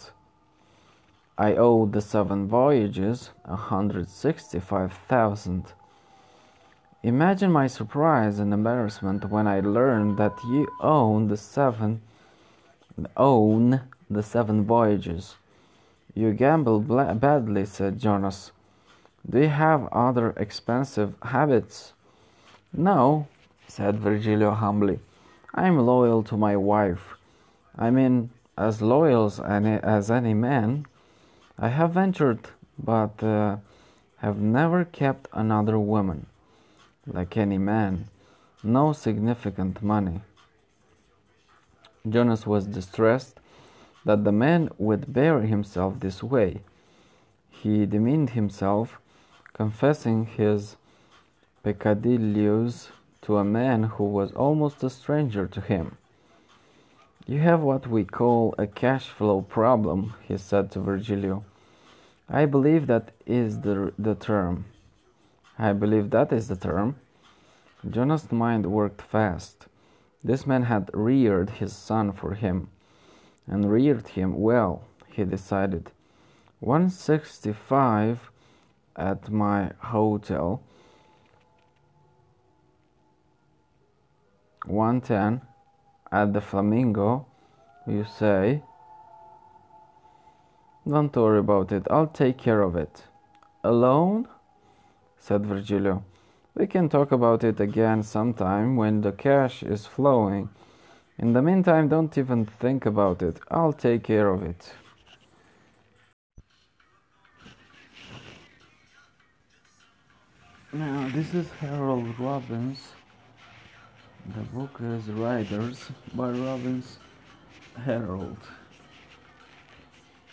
I 1.36 1.56
owe 1.56 1.88
the 1.88 2.02
seven 2.02 2.48
voyages 2.48 3.32
a 3.44 3.56
hundred 3.56 4.08
sixty 4.08 4.60
five 4.60 4.94
thousand. 4.94 5.74
Imagine 7.04 7.52
my 7.52 7.68
surprise 7.68 8.39
and 8.39 8.54
embarrassment 8.54 9.30
when 9.30 9.46
I 9.46 9.60
learned 9.60 10.18
that 10.20 10.38
you 10.46 10.70
own 10.80 11.28
the 11.28 11.36
seven 11.36 12.02
own 13.18 13.82
the 14.10 14.24
seven 14.24 14.63
voyages. 14.63 15.36
You 16.13 16.32
gamble 16.32 16.80
badly, 16.80 17.66
said 17.66 18.00
Jonas. 18.00 18.54
Do 19.30 19.39
you 19.39 19.50
have 19.50 19.89
other 19.92 20.30
expensive 20.38 21.16
habits? 21.22 21.92
No, 22.72 23.28
said 23.68 24.00
Virgilio 24.00 24.52
humbly. 24.52 25.00
I'm 25.54 25.78
loyal 25.80 26.24
to 26.24 26.38
my 26.38 26.56
wife. 26.56 27.18
I 27.78 27.89
mean, 27.89 28.30
as 28.58 28.82
loyal 28.82 29.26
as 29.26 29.42
any, 29.42 29.74
as 29.84 30.10
any 30.10 30.34
man. 30.34 30.86
I 31.60 31.68
have 31.68 31.92
ventured, 31.92 32.48
but 32.80 33.22
uh, 33.22 33.58
have 34.20 34.38
never 34.38 34.86
kept 34.86 35.28
another 35.34 35.78
woman. 35.78 36.28
Like 37.06 37.36
any 37.36 37.58
man, 37.58 38.08
no 38.63 38.94
significant 38.94 39.84
money. 39.84 40.22
Jonas 42.08 42.48
was 42.48 42.66
distressed 42.66 43.39
that 44.06 44.24
the 44.24 44.32
man 44.32 44.70
would 44.78 45.13
bear 45.13 45.42
himself 45.42 46.00
this 46.00 46.24
way. 46.24 46.62
He 47.50 47.86
demeaned 47.86 48.32
himself, 48.32 49.00
confessing 49.54 50.26
his 50.26 50.76
peccadilloes 51.63 52.89
to 53.22 53.38
a 53.38 53.44
man 53.44 53.84
who 53.84 54.04
was 54.04 54.32
almost 54.34 54.84
a 54.84 54.89
stranger 54.89 55.48
to 55.48 55.62
him. 55.62 55.98
You 57.26 57.39
have 57.39 57.62
what 57.62 57.88
we 57.88 58.04
call 58.04 58.54
a 58.58 58.68
cash 58.68 59.08
flow 59.08 59.42
problem, 59.42 60.13
he 60.28 60.38
said 60.38 60.72
to 60.72 60.80
Virgilio. 60.82 61.46
I 62.30 62.46
believe 62.46 62.88
that 62.88 63.12
is 63.26 63.62
the, 63.62 63.94
the 63.98 64.16
term. 64.16 64.66
I 65.58 65.74
believe 65.74 66.10
that 66.10 66.34
is 66.34 66.48
the 66.48 66.56
term. 66.56 66.96
Jonas' 67.89 68.32
mind 68.32 68.66
worked 68.66 69.02
fast. 69.02 69.68
This 70.24 70.48
man 70.48 70.63
had 70.63 70.89
reared 70.94 71.50
his 71.50 71.74
son 71.74 72.12
for 72.12 72.34
him, 72.34 72.70
and 73.46 73.72
reared 73.72 74.08
him 74.10 74.39
well, 74.39 74.84
he 75.08 75.26
decided. 75.26 75.92
165 76.60 78.32
at 78.96 79.30
my 79.30 79.72
hotel, 79.80 80.63
110 84.66 85.42
at 86.12 86.32
the 86.32 86.39
Flamingo, 86.39 87.26
you 87.86 88.06
say? 88.06 88.63
Don't 90.88 91.13
worry 91.16 91.39
about 91.39 91.72
it, 91.74 91.86
I'll 91.89 92.08
take 92.08 92.38
care 92.38 92.62
of 92.62 92.78
it. 92.78 93.04
Alone? 93.63 94.28
Said 95.24 95.46
Virgilio. 95.46 96.04
We 96.54 96.68
can 96.68 96.90
talk 96.90 97.14
about 97.14 97.46
it 97.46 97.62
again 97.62 98.04
sometime 98.04 98.76
when 98.76 99.00
the 99.00 99.14
cash 99.14 99.64
is 99.64 99.86
flowing. 99.86 100.50
In 101.18 101.32
the 101.32 101.42
meantime, 101.42 101.88
don't 101.88 102.18
even 102.18 102.46
think 102.46 102.86
about 102.86 103.22
it. 103.22 103.40
I'll 103.50 103.72
take 103.72 104.04
care 104.04 104.28
of 104.28 104.44
it. 104.44 104.74
Now, 110.74 111.10
this 111.14 111.34
is 111.34 111.48
Harold 111.62 112.20
Robbins. 112.20 112.80
The 114.36 114.42
book 114.42 114.76
is 114.82 115.08
Riders 115.08 115.90
by 116.14 116.32
Robbins 116.32 116.98
Harold. 117.86 118.44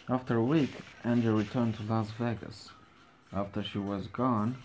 After 0.08 0.36
a 0.38 0.44
week, 0.44 0.72
Angie 1.04 1.28
returned 1.28 1.76
to 1.76 1.84
Las 1.84 2.10
Vegas. 2.18 2.70
After 3.32 3.62
she 3.62 3.78
was 3.78 4.08
gone, 4.08 4.56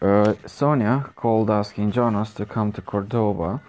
uh, 0.00 0.34
Sonia 0.46 1.10
called 1.16 1.50
asking 1.50 1.90
Jonas 1.90 2.32
to 2.34 2.46
come 2.46 2.70
to 2.72 2.80
Cordoba 2.80 3.60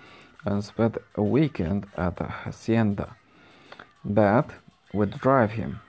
and 0.46 0.64
spend 0.64 1.00
a 1.16 1.24
weekend 1.24 1.88
at 1.98 2.18
the 2.18 2.26
hacienda. 2.26 3.16
Beth 4.06 4.54
would 4.94 5.20
drive 5.20 5.52
him. 5.52 5.80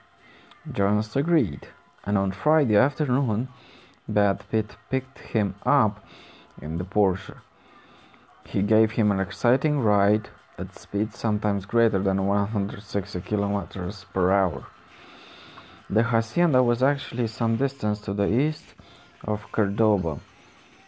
Jonas 0.71 1.15
agreed, 1.15 1.67
and 2.03 2.17
on 2.17 2.31
Friday 2.31 2.75
afternoon, 2.75 3.47
Beth 4.07 4.43
picked 4.89 5.19
him 5.19 5.53
up 5.63 6.03
in 6.59 6.77
the 6.77 6.83
Porsche. 6.83 7.37
He 8.45 8.63
gave 8.63 8.91
him 8.91 9.11
an 9.11 9.19
exciting 9.19 9.79
ride 9.81 10.29
at 10.57 10.77
speeds 10.77 11.19
sometimes 11.19 11.67
greater 11.67 11.99
than 11.99 12.25
160 12.25 13.21
kilometers 13.21 14.05
per 14.13 14.31
hour. 14.31 14.65
The 15.91 16.03
hacienda 16.03 16.63
was 16.63 16.81
actually 16.81 17.27
some 17.27 17.57
distance 17.57 17.99
to 18.01 18.13
the 18.13 18.27
east 18.27 18.63
of 19.23 19.51
Cordoba. 19.51 20.21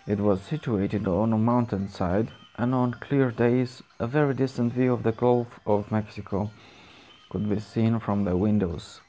It 0.07 0.19
was 0.19 0.41
situated 0.41 1.07
on 1.07 1.33
a 1.33 1.37
mountainside, 1.37 2.31
and 2.55 2.73
on 2.73 2.93
clear 2.93 3.29
days, 3.29 3.83
a 3.99 4.07
very 4.07 4.33
distant 4.33 4.73
view 4.73 4.93
of 4.93 5.03
the 5.03 5.11
Gulf 5.11 5.59
of 5.65 5.91
Mexico 5.91 6.49
could 7.29 7.49
be 7.49 7.59
seen 7.59 7.99
from 7.99 8.23
the 8.23 8.35
windows. 8.35 9.01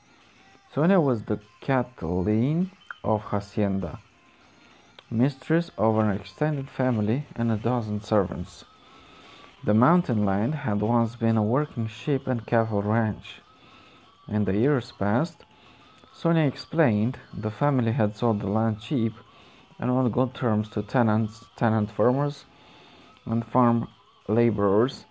Sonia 0.75 1.01
was 1.01 1.23
the 1.23 1.41
Kathleen 1.61 2.71
of 3.03 3.23
Hacienda 3.23 4.01
mistress 5.15 5.71
of 5.79 5.97
an 5.99 6.11
extended 6.11 6.69
family 6.69 7.25
and 7.37 7.51
a 7.51 7.57
dozen 7.57 8.01
servants. 8.01 8.65
The 9.65 9.75
mountain 9.75 10.25
land 10.25 10.55
had 10.55 10.81
once 10.81 11.15
been 11.15 11.37
a 11.37 11.43
working 11.43 11.87
sheep 11.87 12.27
and 12.27 12.45
cattle 12.45 12.83
ranch. 12.83 13.41
In 14.29 14.45
the 14.45 14.57
years 14.57 14.93
past, 14.93 15.44
Sonia 16.25 16.47
explained, 16.47 17.19
the 17.35 17.51
family 17.51 17.93
had 17.93 18.17
sold 18.17 18.41
the 18.41 18.47
land 18.47 18.81
cheap 18.81 19.13
and 19.79 19.91
on 19.91 20.11
good 20.11 20.33
terms 20.33 20.71
to 20.71 20.83
tenants, 20.83 21.45
tenant 21.55 21.91
farmers, 21.91 22.47
and 23.27 23.45
farm 23.45 23.87
laborers 24.27 25.05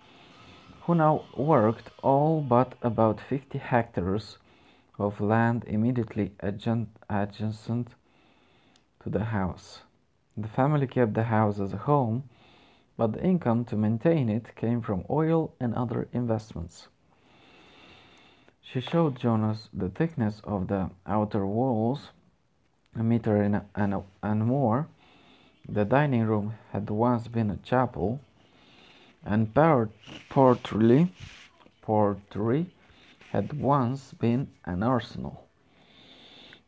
who 0.80 0.94
now 0.96 1.24
worked 1.36 1.88
all 2.02 2.40
but 2.40 2.74
about 2.82 3.20
50 3.20 3.58
hectares 3.58 4.38
of 4.98 5.20
land 5.20 5.62
immediately 5.68 6.32
adjacent 6.40 6.88
to 9.00 9.08
the 9.08 9.26
house. 9.26 9.82
The 10.36 10.48
family 10.48 10.88
kept 10.88 11.14
the 11.14 11.22
house 11.22 11.60
as 11.60 11.72
a 11.72 11.86
home, 11.86 12.24
but 12.96 13.12
the 13.12 13.22
income 13.22 13.64
to 13.66 13.76
maintain 13.76 14.28
it 14.28 14.56
came 14.56 14.80
from 14.82 15.04
oil 15.08 15.54
and 15.60 15.76
other 15.76 16.08
investments. 16.12 16.88
She 18.66 18.80
showed 18.80 19.16
Jonas 19.16 19.68
the 19.72 19.90
thickness 19.90 20.40
of 20.42 20.68
the 20.68 20.90
outer 21.06 21.46
walls, 21.46 22.10
a 22.96 23.02
meter 23.02 23.36
and, 23.40 23.60
and, 23.74 24.02
and 24.22 24.46
more. 24.46 24.88
The 25.68 25.84
dining 25.84 26.24
room 26.24 26.54
had 26.72 26.88
once 26.90 27.28
been 27.28 27.50
a 27.50 27.56
chapel, 27.58 28.20
and 29.22 29.54
portly, 30.30 31.12
portry 31.82 32.74
had 33.30 33.52
once 33.60 34.12
been 34.14 34.48
an 34.64 34.82
arsenal. 34.82 35.46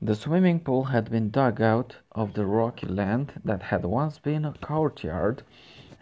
The 0.01 0.15
swimming 0.15 0.61
pool 0.61 0.85
had 0.85 1.11
been 1.11 1.31
dug 1.31 1.61
out 1.61 1.97
of 2.13 2.35
the 2.35 2.45
rocky 2.47 2.87
land 2.87 3.41
that 3.45 3.63
had 3.63 3.85
once 3.85 4.19
been 4.19 4.45
a 4.45 4.53
courtyard 4.53 5.43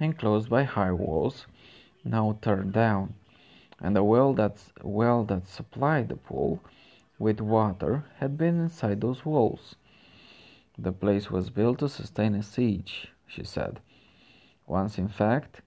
enclosed 0.00 0.50
by 0.50 0.64
high 0.64 0.92
walls, 0.92 1.46
now 2.04 2.36
turned 2.42 2.72
down, 2.72 3.14
and 3.80 3.94
the 3.96 4.04
well 4.04 4.32
that, 4.34 4.58
well 4.82 5.24
that 5.24 5.46
supplied 5.46 6.08
the 6.08 6.16
pool 6.16 6.60
with 7.18 7.40
water 7.40 8.04
had 8.18 8.36
been 8.36 8.60
inside 8.60 9.00
those 9.00 9.24
walls. 9.24 9.76
The 10.78 10.92
place 10.92 11.30
was 11.30 11.50
built 11.50 11.78
to 11.80 11.88
sustain 11.88 12.34
a 12.34 12.42
siege, 12.42 13.12
she 13.26 13.44
said. 13.44 13.80
Once, 14.66 14.98
in 14.98 15.08
fact, 15.08 15.62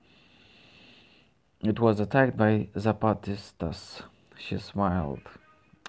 It 1.62 1.80
was 1.80 2.00
attacked 2.00 2.36
by 2.36 2.70
Zapatistas. 2.76 4.02
She 4.36 4.58
smiled. 4.58 5.22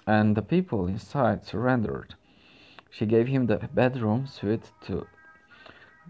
And 0.05 0.35
the 0.35 0.43
people 0.43 0.85
inside 0.87 1.43
surrendered. 1.43 2.13
She 2.91 3.05
gave 3.07 3.27
him 3.27 3.47
the 3.47 3.57
bedroom 3.73 4.27
suite 4.27 4.71
to 4.81 5.07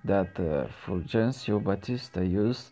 that 0.04 0.40
uh, 0.40 0.68
Fulgencio 0.86 1.60
Batista 1.64 2.22
used 2.22 2.72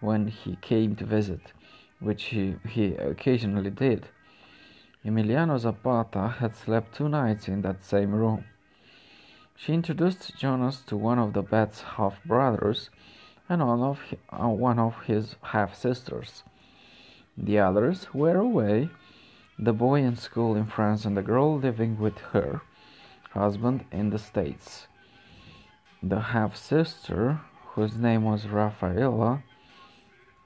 when 0.00 0.28
he 0.28 0.56
came 0.56 0.96
to 0.96 1.04
visit, 1.04 1.52
which 2.00 2.24
he, 2.24 2.56
he 2.68 2.94
occasionally 2.94 3.70
did. 3.70 4.08
Emiliano 5.04 5.58
Zapata 5.58 6.28
had 6.38 6.54
slept 6.54 6.94
two 6.94 7.08
nights 7.08 7.48
in 7.48 7.62
that 7.62 7.84
same 7.84 8.12
room. 8.14 8.44
She 9.56 9.72
introduced 9.72 10.36
Jonas 10.36 10.80
to 10.86 10.96
one 10.96 11.18
of 11.18 11.32
the 11.32 11.42
Bet's 11.42 11.80
half 11.80 12.22
brothers 12.24 12.90
and 13.48 13.62
of, 13.62 14.00
uh, 14.30 14.48
one 14.48 14.78
of 14.78 14.94
his 15.06 15.36
half 15.42 15.74
sisters. 15.74 16.44
The 17.36 17.58
others 17.58 18.08
were 18.12 18.36
away, 18.36 18.90
the 19.58 19.72
boy 19.72 20.02
in 20.02 20.16
school 20.16 20.54
in 20.54 20.66
France 20.66 21.04
and 21.04 21.16
the 21.16 21.22
girl 21.22 21.58
living 21.58 21.98
with 21.98 22.18
her 22.32 22.60
husband 23.30 23.84
in 23.90 24.10
the 24.10 24.18
States. 24.18 24.86
The 26.02 26.20
half 26.20 26.56
sister, 26.56 27.40
whose 27.74 27.96
name 27.96 28.22
was 28.22 28.46
Rafaela, 28.46 29.42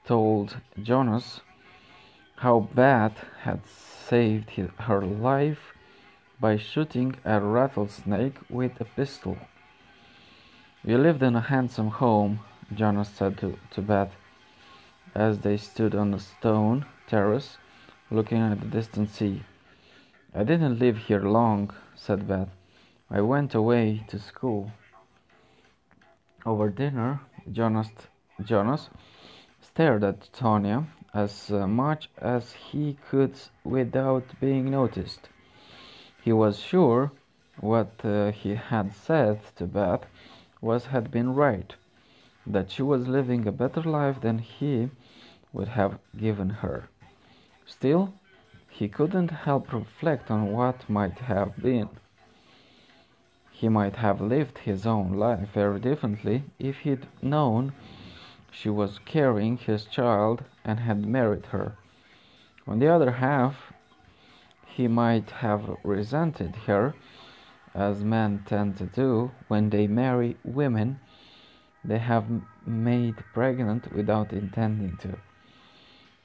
told 0.05 0.57
Jonas 0.81 1.41
how 2.37 2.59
Bet 2.73 3.13
had 3.41 3.61
saved 3.65 4.51
his, 4.51 4.69
her 4.79 5.01
life 5.01 5.73
by 6.39 6.57
shooting 6.57 7.15
a 7.23 7.39
rattlesnake 7.39 8.37
with 8.49 8.81
a 8.81 8.85
pistol. 8.85 9.37
We 10.83 10.97
lived 10.97 11.23
in 11.23 11.35
a 11.35 11.41
handsome 11.41 11.89
home, 11.89 12.41
Jonas 12.73 13.09
said 13.09 13.37
to, 13.39 13.57
to 13.71 13.81
Bet 13.81 14.11
as 15.15 15.39
they 15.39 15.57
stood 15.57 15.95
on 15.95 16.13
a 16.13 16.19
stone 16.19 16.85
terrace 17.07 17.57
looking 18.11 18.39
at 18.39 18.59
the 18.59 18.67
distant 18.67 19.09
sea. 19.09 19.43
I 20.35 20.43
didn't 20.43 20.79
live 20.79 20.97
here 20.97 21.21
long, 21.21 21.71
said 21.95 22.27
Bet. 22.27 22.49
I 23.09 23.21
went 23.21 23.53
away 23.53 24.03
to 24.09 24.19
school. 24.19 24.71
Over 26.45 26.69
dinner, 26.69 27.21
Jonas, 27.51 27.89
Jonas 28.43 28.89
stared 29.73 30.03
at 30.03 30.31
Tonia 30.31 30.85
as 31.15 31.49
uh, 31.49 31.65
much 31.65 32.07
as 32.19 32.53
he 32.53 32.95
could 33.09 33.33
without 33.63 34.23
being 34.39 34.69
noticed. 34.69 35.29
He 36.23 36.31
was 36.31 36.59
sure 36.59 37.11
what 37.59 37.91
uh, 38.03 38.31
he 38.31 38.53
had 38.53 38.93
said 38.93 39.39
to 39.55 39.65
Beth 39.65 40.05
was 40.61 40.85
had 40.85 41.09
been 41.09 41.33
right, 41.33 41.73
that 42.45 42.69
she 42.69 42.83
was 42.83 43.07
living 43.07 43.47
a 43.47 43.51
better 43.51 43.81
life 43.81 44.21
than 44.21 44.37
he 44.37 44.91
would 45.51 45.69
have 45.69 45.97
given 46.15 46.51
her. 46.61 46.87
Still, 47.65 48.13
he 48.69 48.87
couldn't 48.87 49.31
help 49.31 49.73
reflect 49.73 50.29
on 50.29 50.51
what 50.51 50.87
might 50.87 51.17
have 51.17 51.57
been. 51.57 51.89
He 53.49 53.69
might 53.69 53.95
have 53.95 54.21
lived 54.21 54.59
his 54.59 54.85
own 54.85 55.13
life 55.13 55.49
very 55.51 55.79
differently 55.79 56.43
if 56.59 56.77
he'd 56.79 57.07
known 57.23 57.73
she 58.53 58.69
was 58.69 58.99
carrying 58.99 59.57
his 59.57 59.85
child 59.85 60.43
and 60.63 60.79
had 60.79 61.05
married 61.05 61.47
her. 61.47 61.75
On 62.67 62.79
the 62.79 62.87
other 62.87 63.11
half, 63.11 63.73
he 64.65 64.87
might 64.87 65.31
have 65.31 65.77
resented 65.83 66.55
her, 66.67 66.93
as 67.73 68.03
men 68.03 68.43
tend 68.45 68.77
to 68.77 68.85
do 68.85 69.31
when 69.47 69.69
they 69.69 69.87
marry 69.87 70.37
women 70.43 70.99
they 71.83 71.97
have 71.97 72.25
made 72.65 73.15
pregnant 73.33 73.91
without 73.91 74.31
intending 74.31 74.95
to. 74.97 75.17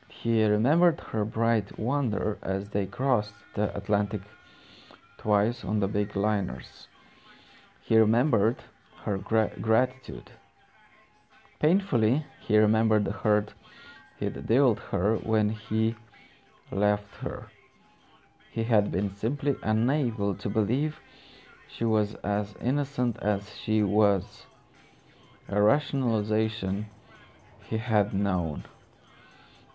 He 0.09 0.45
remembered 0.45 1.01
her 1.13 1.25
bright 1.25 1.79
wonder 1.79 2.39
as 2.43 2.71
they 2.71 2.87
crossed 2.87 3.35
the 3.55 3.75
Atlantic 3.77 4.23
twice 5.17 5.65
on 5.65 5.81
the 5.81 5.89
big 5.89 6.15
liners. 6.15 6.89
He 7.81 7.97
remembered 7.97 8.57
her 9.05 9.19
gra- 9.19 9.53
gratitude. 9.61 10.31
Painfully, 11.61 12.25
he 12.41 12.57
remembered 12.57 13.05
the 13.05 13.13
hurt 13.13 13.53
he'd 14.19 14.47
dealt 14.47 14.79
her 14.91 15.17
when 15.17 15.51
he 15.51 15.97
left 16.71 17.17
her. 17.17 17.49
He 18.51 18.65
had 18.65 18.93
been 18.93 19.15
simply 19.15 19.57
unable 19.63 20.35
to 20.37 20.49
believe 20.49 21.01
she 21.69 21.85
was 21.85 22.15
as 22.25 22.55
innocent 22.63 23.19
as 23.21 23.51
she 23.63 23.83
was, 23.83 24.47
a 25.49 25.61
rationalization 25.61 26.87
he 27.69 27.79
had 27.79 28.15
known. 28.15 28.65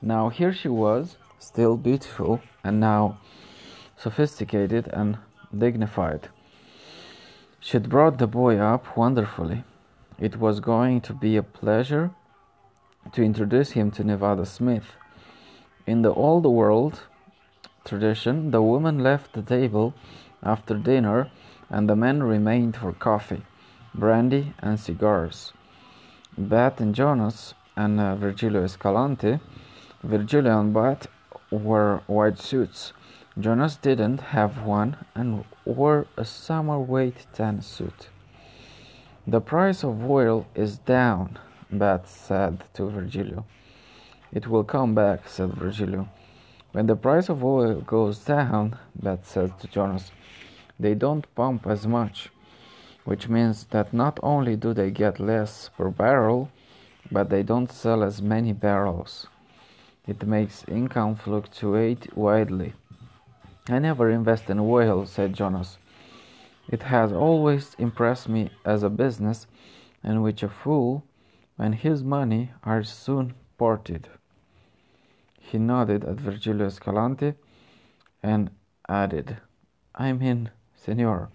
Now 0.01 0.29
here 0.29 0.53
she 0.53 0.69
was, 0.69 1.17
still 1.37 1.77
beautiful, 1.77 2.41
and 2.63 2.79
now 2.79 3.19
sophisticated 3.97 4.87
and 4.87 5.17
dignified. 5.55 6.29
She'd 7.59 7.89
brought 7.89 8.17
the 8.17 8.27
boy 8.27 8.57
up 8.57 8.97
wonderfully. 8.97 9.63
It 10.19 10.39
was 10.39 10.59
going 10.59 11.01
to 11.01 11.13
be 11.13 11.37
a 11.37 11.43
pleasure 11.43 12.11
to 13.13 13.23
introduce 13.23 13.71
him 13.71 13.91
to 13.91 14.03
Nevada 14.03 14.45
Smith. 14.45 14.95
In 15.87 16.01
the 16.01 16.13
old 16.13 16.45
world 16.45 17.01
tradition, 17.83 18.51
the 18.51 18.61
woman 18.61 18.99
left 18.99 19.33
the 19.33 19.41
table 19.41 19.93
after 20.43 20.75
dinner 20.77 21.31
and 21.69 21.89
the 21.89 21.95
men 21.95 22.21
remained 22.21 22.77
for 22.77 22.93
coffee, 22.93 23.43
brandy, 23.95 24.53
and 24.59 24.79
cigars. 24.79 25.51
Bat 26.37 26.79
and 26.79 26.95
Jonas 26.95 27.55
and 27.75 27.99
uh, 27.99 28.15
Virgilio 28.15 28.63
Escalante, 28.63 29.39
Virgilio 30.03 30.59
and 30.59 30.73
Bet 30.73 31.07
wore 31.49 32.03
white 32.07 32.39
suits. 32.39 32.93
Jonas 33.39 33.77
didn't 33.77 34.21
have 34.21 34.61
one 34.61 34.97
and 35.15 35.43
wore 35.65 36.05
a 36.17 36.25
summer 36.25 36.79
weight 36.79 37.25
tan 37.33 37.61
suit. 37.61 38.09
The 39.25 39.39
price 39.39 39.85
of 39.85 40.09
oil 40.09 40.45
is 40.53 40.79
down, 40.79 41.39
Bet 41.71 42.09
said 42.09 42.65
to 42.73 42.89
Virgilio. 42.89 43.45
It 44.33 44.47
will 44.47 44.65
come 44.65 44.93
back, 44.93 45.29
said 45.29 45.53
Virgilio. 45.53 46.09
When 46.73 46.87
the 46.87 46.97
price 46.97 47.29
of 47.29 47.41
oil 47.41 47.79
goes 47.79 48.19
down, 48.19 48.77
Bet 49.01 49.25
said 49.25 49.57
to 49.59 49.67
Jonas, 49.67 50.11
they 50.77 50.93
don't 50.93 51.33
pump 51.35 51.65
as 51.65 51.87
much, 51.87 52.31
which 53.05 53.29
means 53.29 53.63
that 53.71 53.93
not 53.93 54.19
only 54.21 54.57
do 54.57 54.73
they 54.73 54.91
get 54.91 55.21
less 55.21 55.69
per 55.77 55.89
barrel, 55.89 56.51
but 57.09 57.29
they 57.29 57.43
don't 57.43 57.71
sell 57.71 58.03
as 58.03 58.21
many 58.21 58.51
barrels. 58.51 59.27
It 60.05 60.27
makes 60.27 60.65
income 60.67 61.15
fluctuate 61.15 62.17
widely. 62.17 62.73
I 63.69 63.79
never 63.79 64.09
invest 64.09 64.49
in 64.49 64.59
oil, 64.59 65.05
said 65.05 65.33
Jonas. 65.33 65.77
It 66.69 66.83
has 66.83 67.11
always 67.11 67.75
impressed 67.77 68.29
me 68.29 68.49
as 68.65 68.83
a 68.83 68.89
business 68.89 69.47
in 70.03 70.21
which 70.21 70.43
a 70.43 70.49
fool 70.49 71.03
and 71.57 71.75
his 71.75 72.03
money 72.03 72.51
are 72.63 72.83
soon 72.83 73.33
parted. 73.57 74.09
He 75.39 75.57
nodded 75.57 76.03
at 76.05 76.19
Virgilio 76.19 76.67
Escalante 76.67 77.33
and 78.23 78.49
added, 78.87 79.37
I 79.93 80.13
mean, 80.13 80.49
senor, 80.75 81.29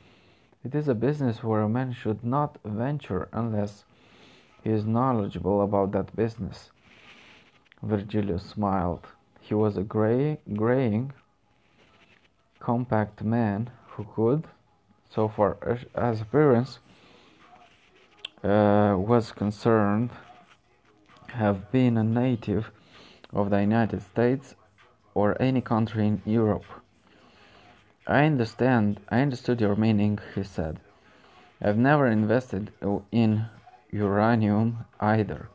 it 0.64 0.74
is 0.74 0.88
a 0.88 0.94
business 0.94 1.44
where 1.44 1.60
a 1.60 1.68
man 1.68 1.92
should 1.92 2.24
not 2.24 2.58
venture 2.64 3.28
unless 3.32 3.84
he 4.64 4.70
is 4.70 4.84
knowledgeable 4.84 5.62
about 5.62 5.92
that 5.92 6.16
business. 6.16 6.70
Virgilio 7.82 8.38
smiled. 8.38 9.06
He 9.40 9.54
was 9.54 9.76
a 9.76 9.82
gray, 9.82 10.40
graying, 10.54 11.12
compact 12.58 13.22
man 13.22 13.70
who 13.86 14.04
could, 14.14 14.48
so 15.10 15.28
far 15.28 15.56
as 15.94 16.20
appearance 16.20 16.78
uh, 18.44 18.94
was 18.96 19.32
concerned, 19.32 20.10
have 21.28 21.70
been 21.72 21.96
a 21.96 22.04
native 22.04 22.70
of 23.32 23.50
the 23.50 23.60
United 23.60 24.02
States 24.02 24.54
or 25.14 25.40
any 25.40 25.60
country 25.60 26.06
in 26.06 26.22
Europe. 26.24 26.64
I 28.06 28.24
understand, 28.24 29.00
I 29.08 29.20
understood 29.20 29.60
your 29.60 29.76
meaning, 29.76 30.18
he 30.34 30.42
said. 30.42 30.80
I've 31.60 31.76
never 31.76 32.06
invested 32.06 32.72
in 33.10 33.46
uranium 33.90 34.84
either, 35.00 35.48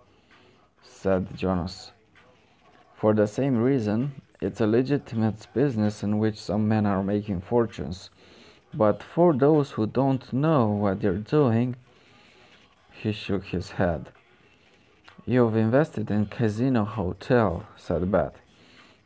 said 0.81 1.35
Jonas. 1.35 1.91
For 2.95 3.13
the 3.13 3.27
same 3.27 3.57
reason, 3.57 4.21
it's 4.41 4.61
a 4.61 4.67
legitimate 4.67 5.47
business 5.53 6.03
in 6.03 6.19
which 6.19 6.39
some 6.39 6.67
men 6.67 6.85
are 6.85 7.01
making 7.01 7.41
fortunes. 7.41 8.09
But 8.73 9.03
for 9.03 9.33
those 9.33 9.71
who 9.71 9.85
don't 9.85 10.33
know 10.33 10.67
what 10.67 11.01
they're 11.01 11.13
doing, 11.13 11.75
he 12.91 13.11
shook 13.11 13.45
his 13.45 13.71
head. 13.71 14.09
You've 15.25 15.55
invested 15.55 16.09
in 16.09 16.25
Casino 16.25 16.83
Hotel, 16.83 17.65
said 17.77 18.11
Bet. 18.11 18.35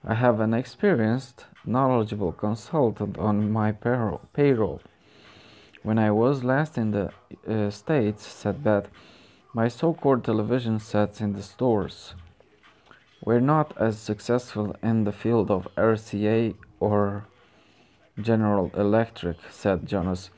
I 0.06 0.14
have 0.14 0.40
an 0.40 0.54
experienced, 0.54 1.46
knowledgeable 1.66 2.32
consultant 2.32 3.18
on 3.18 3.52
my 3.52 3.72
payroll. 3.72 4.82
When 5.84 6.00
I 6.00 6.12
was 6.12 6.44
last 6.44 6.78
in 6.78 6.92
the 6.92 7.12
uh, 7.48 7.70
States, 7.70 8.26
said 8.26 8.64
Bet, 8.64 8.88
my 9.54 9.68
so 9.68 9.94
called 9.94 10.24
television 10.24 10.80
sets 10.80 11.20
in 11.20 11.34
the 11.34 11.44
stores 11.44 12.14
We're 13.24 13.40
not 13.42 13.76
as 13.78 14.00
successful 14.00 14.76
in 14.82 15.04
the 15.04 15.12
field 15.12 15.52
of 15.52 15.68
RCA 15.76 16.56
or 16.80 17.26
General 18.20 18.72
Electric, 18.76 19.38
said 19.52 19.86
Jonas, 19.86 20.30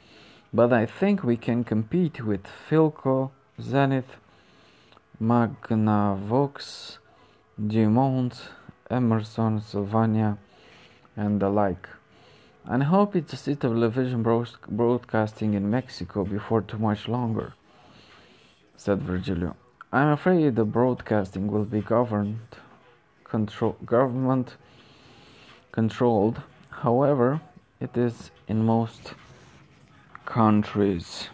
but 0.53 0.73
I 0.73 0.85
think 0.85 1.23
we 1.23 1.37
can 1.37 1.63
compete 1.63 2.25
with 2.25 2.43
Philco, 2.69 3.31
Zenith, 3.61 4.17
Magnavox, 5.21 6.97
DuMont, 7.59 8.49
Emerson, 8.89 9.61
Sylvania, 9.61 10.37
and 11.15 11.39
the 11.39 11.49
like. 11.49 11.87
And 12.65 12.83
hope 12.83 13.15
it's 13.15 13.47
a 13.47 13.51
of 13.51 13.59
television 13.59 14.23
broadcasting 14.23 15.53
in 15.53 15.69
Mexico 15.69 16.23
before 16.23 16.61
too 16.61 16.77
much 16.77 17.07
longer, 17.07 17.53
said 18.75 19.01
Virgilio. 19.01 19.55
I'm 19.91 20.09
afraid 20.09 20.55
the 20.55 20.65
broadcasting 20.65 21.47
will 21.47 21.65
be 21.65 21.81
governed 21.81 22.39
control, 23.23 23.75
government 23.85 24.55
controlled. 25.71 26.41
However, 26.69 27.41
it 27.79 27.95
is 27.95 28.31
in 28.47 28.65
most 28.65 29.13
countries. 30.25 31.29